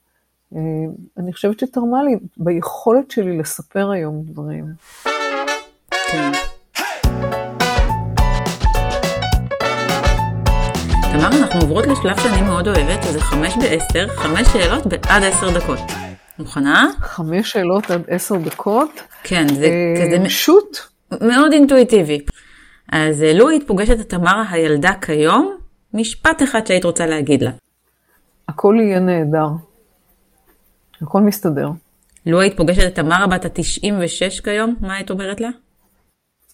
[1.16, 4.64] אני חושבת שתרמה לי ביכולת שלי לספר היום דברים.
[6.12, 6.32] כן.
[11.12, 15.78] תמר, אנחנו עוברות לשלב שאני מאוד אוהבת, שזה חמש בעשר, חמש שאלות בעד עשר דקות.
[16.38, 16.88] מוכנה?
[17.00, 19.00] חמש שאלות עד עשר דקות?
[19.22, 20.30] כן, זה אה, כזה...
[20.30, 20.78] שוט.
[21.20, 22.20] מאוד אינטואיטיבי.
[22.92, 25.56] אז אה, לו היית פוגשת את תמר הילדה כיום,
[25.94, 27.50] משפט אחד שהיית רוצה להגיד לה.
[28.48, 29.48] הכל יהיה נהדר.
[31.02, 31.68] הכל מסתדר.
[32.26, 35.48] לו היית פוגשת את תמר בת ה-96 כיום, מה היית אומרת לה?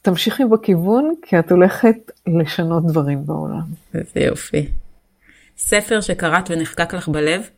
[0.03, 1.97] תמשיכי בכיוון, כי את הולכת
[2.27, 3.63] לשנות דברים בעולם.
[3.95, 4.69] איזה יופי.
[5.59, 7.49] ספר שקראת ונחקק לך בלב?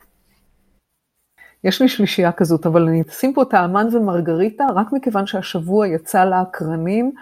[1.64, 6.24] יש לי שלישייה כזאת, אבל אני אשים פה את האמן ומרגריטה, רק מכיוון שהשבוע יצא
[6.24, 7.12] לאקרנים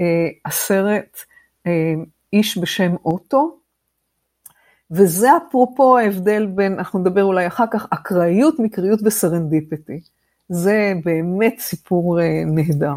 [0.00, 1.18] אה, הסרט
[1.66, 1.94] אה,
[2.32, 3.58] איש בשם אוטו,
[4.90, 10.00] וזה אפרופו ההבדל בין, אנחנו נדבר אולי אחר כך, אקראיות, מקריות וסרנדיפיטי.
[10.48, 12.94] זה באמת סיפור אה, נהדר.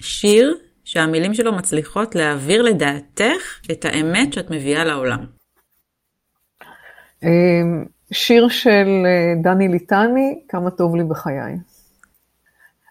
[0.00, 5.26] שיר שהמילים שלו מצליחות להעביר לדעתך את האמת שאת מביאה לעולם.
[8.12, 11.56] שיר של אה, דני ליטני, כמה טוב לי בחיי.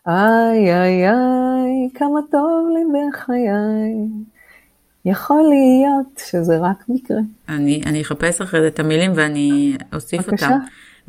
[0.08, 3.50] איי איי איי, כמה טוב לי בחיי.
[5.06, 7.18] יכול להיות שזה רק מקרה.
[7.50, 10.46] אני, אני אחפש אחרי זה את המילים ואני אוסיף בבקשה.
[10.46, 10.60] אותם.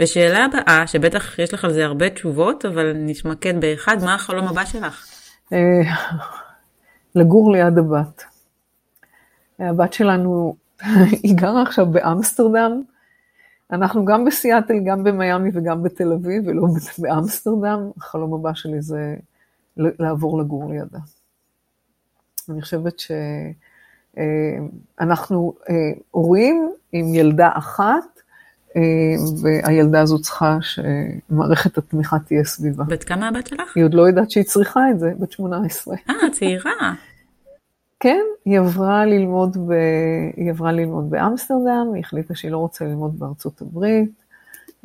[0.00, 4.64] ושאלה הבאה, שבטח יש לך על זה הרבה תשובות, אבל נתמקד באחד, מה החלום הבא
[4.64, 5.06] שלך?
[5.52, 5.80] אה,
[7.14, 8.24] לגור ליד הבת.
[9.58, 10.54] הבת שלנו,
[11.22, 12.82] היא גרה עכשיו באמסטרדם.
[13.72, 16.66] אנחנו גם בסיאטל, גם במיאמי וגם בתל אביב, ולא
[16.98, 17.90] באמסטרדם.
[17.96, 19.14] החלום הבא שלי זה
[19.76, 20.98] לעבור לגור לידה.
[22.48, 23.02] אני חושבת
[24.98, 25.74] שאנחנו אה,
[26.10, 28.19] הורים עם ילדה אחת, אה,
[29.42, 32.84] והילדה הזו צריכה שמערכת התמיכה תהיה סביבה.
[32.84, 33.76] בת כמה הבת שלך?
[33.76, 35.96] היא עוד לא יודעת שהיא צריכה את זה, בת 18.
[36.10, 36.94] אה, צעירה.
[38.00, 39.72] כן, היא עברה ללמוד, ב...
[40.36, 44.10] היא עברה ללמוד באמסטרדם, היא החליטה שהיא לא רוצה ללמוד בארצות הברית.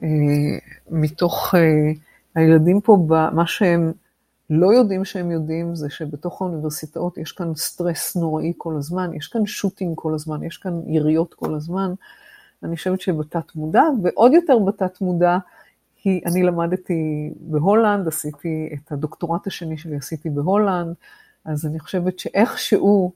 [0.03, 0.07] אה,
[0.91, 1.91] מתוך אה,
[2.35, 2.97] הילדים פה,
[3.33, 3.91] מה שהם
[4.49, 9.45] לא יודעים שהם יודעים, זה שבתוך האוניברסיטאות יש כאן סטרס נוראי כל הזמן, יש כאן
[9.45, 11.93] shooting כל הזמן, יש כאן יריות כל הזמן.
[12.63, 15.37] אני חושבת שבתת מודע, ועוד יותר בתת מודע,
[15.95, 20.95] כי אני למדתי בהולנד, עשיתי את הדוקטורט השני שלי עשיתי בהולנד,
[21.45, 23.11] אז אני חושבת שאיכשהו,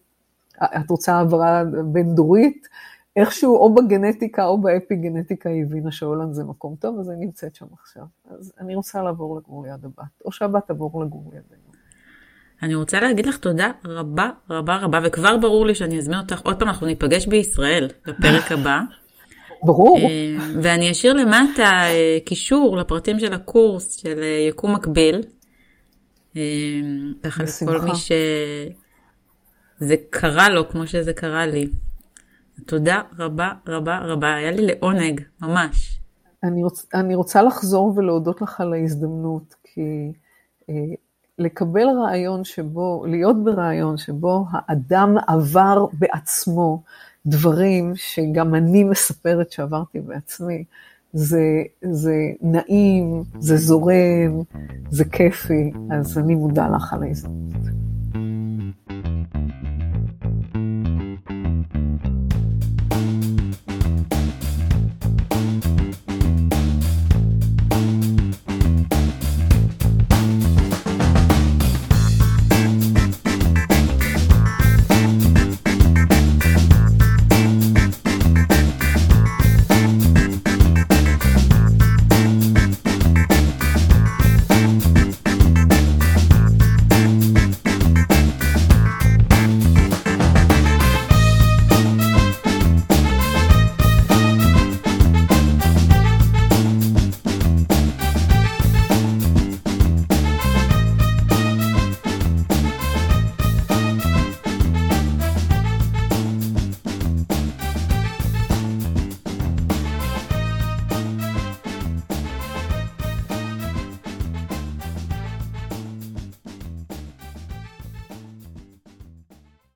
[0.63, 2.67] את רוצה העברה בין דורית,
[3.15, 7.55] איכשהו או בגנטיקה או באפי גנטיקה היא הבינה שהולנד זה מקום טוב, אז אני נמצאת
[7.55, 8.03] שם עכשיו.
[8.29, 11.69] אז אני רוצה לעבור לגור ליד הבת, או שהבת תעבור לגור לידינו.
[12.63, 16.59] אני רוצה להגיד לך תודה רבה רבה רבה, וכבר ברור לי שאני אזמין אותך עוד
[16.59, 18.81] פעם, אנחנו ניפגש בישראל בפרק הבא.
[19.63, 19.97] ברור.
[19.97, 25.23] אה, ואני אשאיר למטה אה, קישור לפרטים של הקורס של אה, יקום מקביל.
[27.23, 31.69] ככה לכל מי שזה קרה לו כמו שזה קרה לי.
[32.65, 35.99] תודה רבה רבה רבה, היה לי לעונג, ממש.
[36.43, 40.11] אני, רוצ, אני רוצה לחזור ולהודות לך על ההזדמנות, כי
[40.69, 40.73] אה,
[41.37, 46.83] לקבל רעיון שבו, להיות ברעיון שבו האדם עבר בעצמו
[47.25, 50.63] דברים שגם אני מספרת שעברתי בעצמי,
[51.13, 54.41] זה, זה נעים, זה זורם,
[54.91, 57.88] זה כיפי, אז אני מודה לך על ההזדמנות.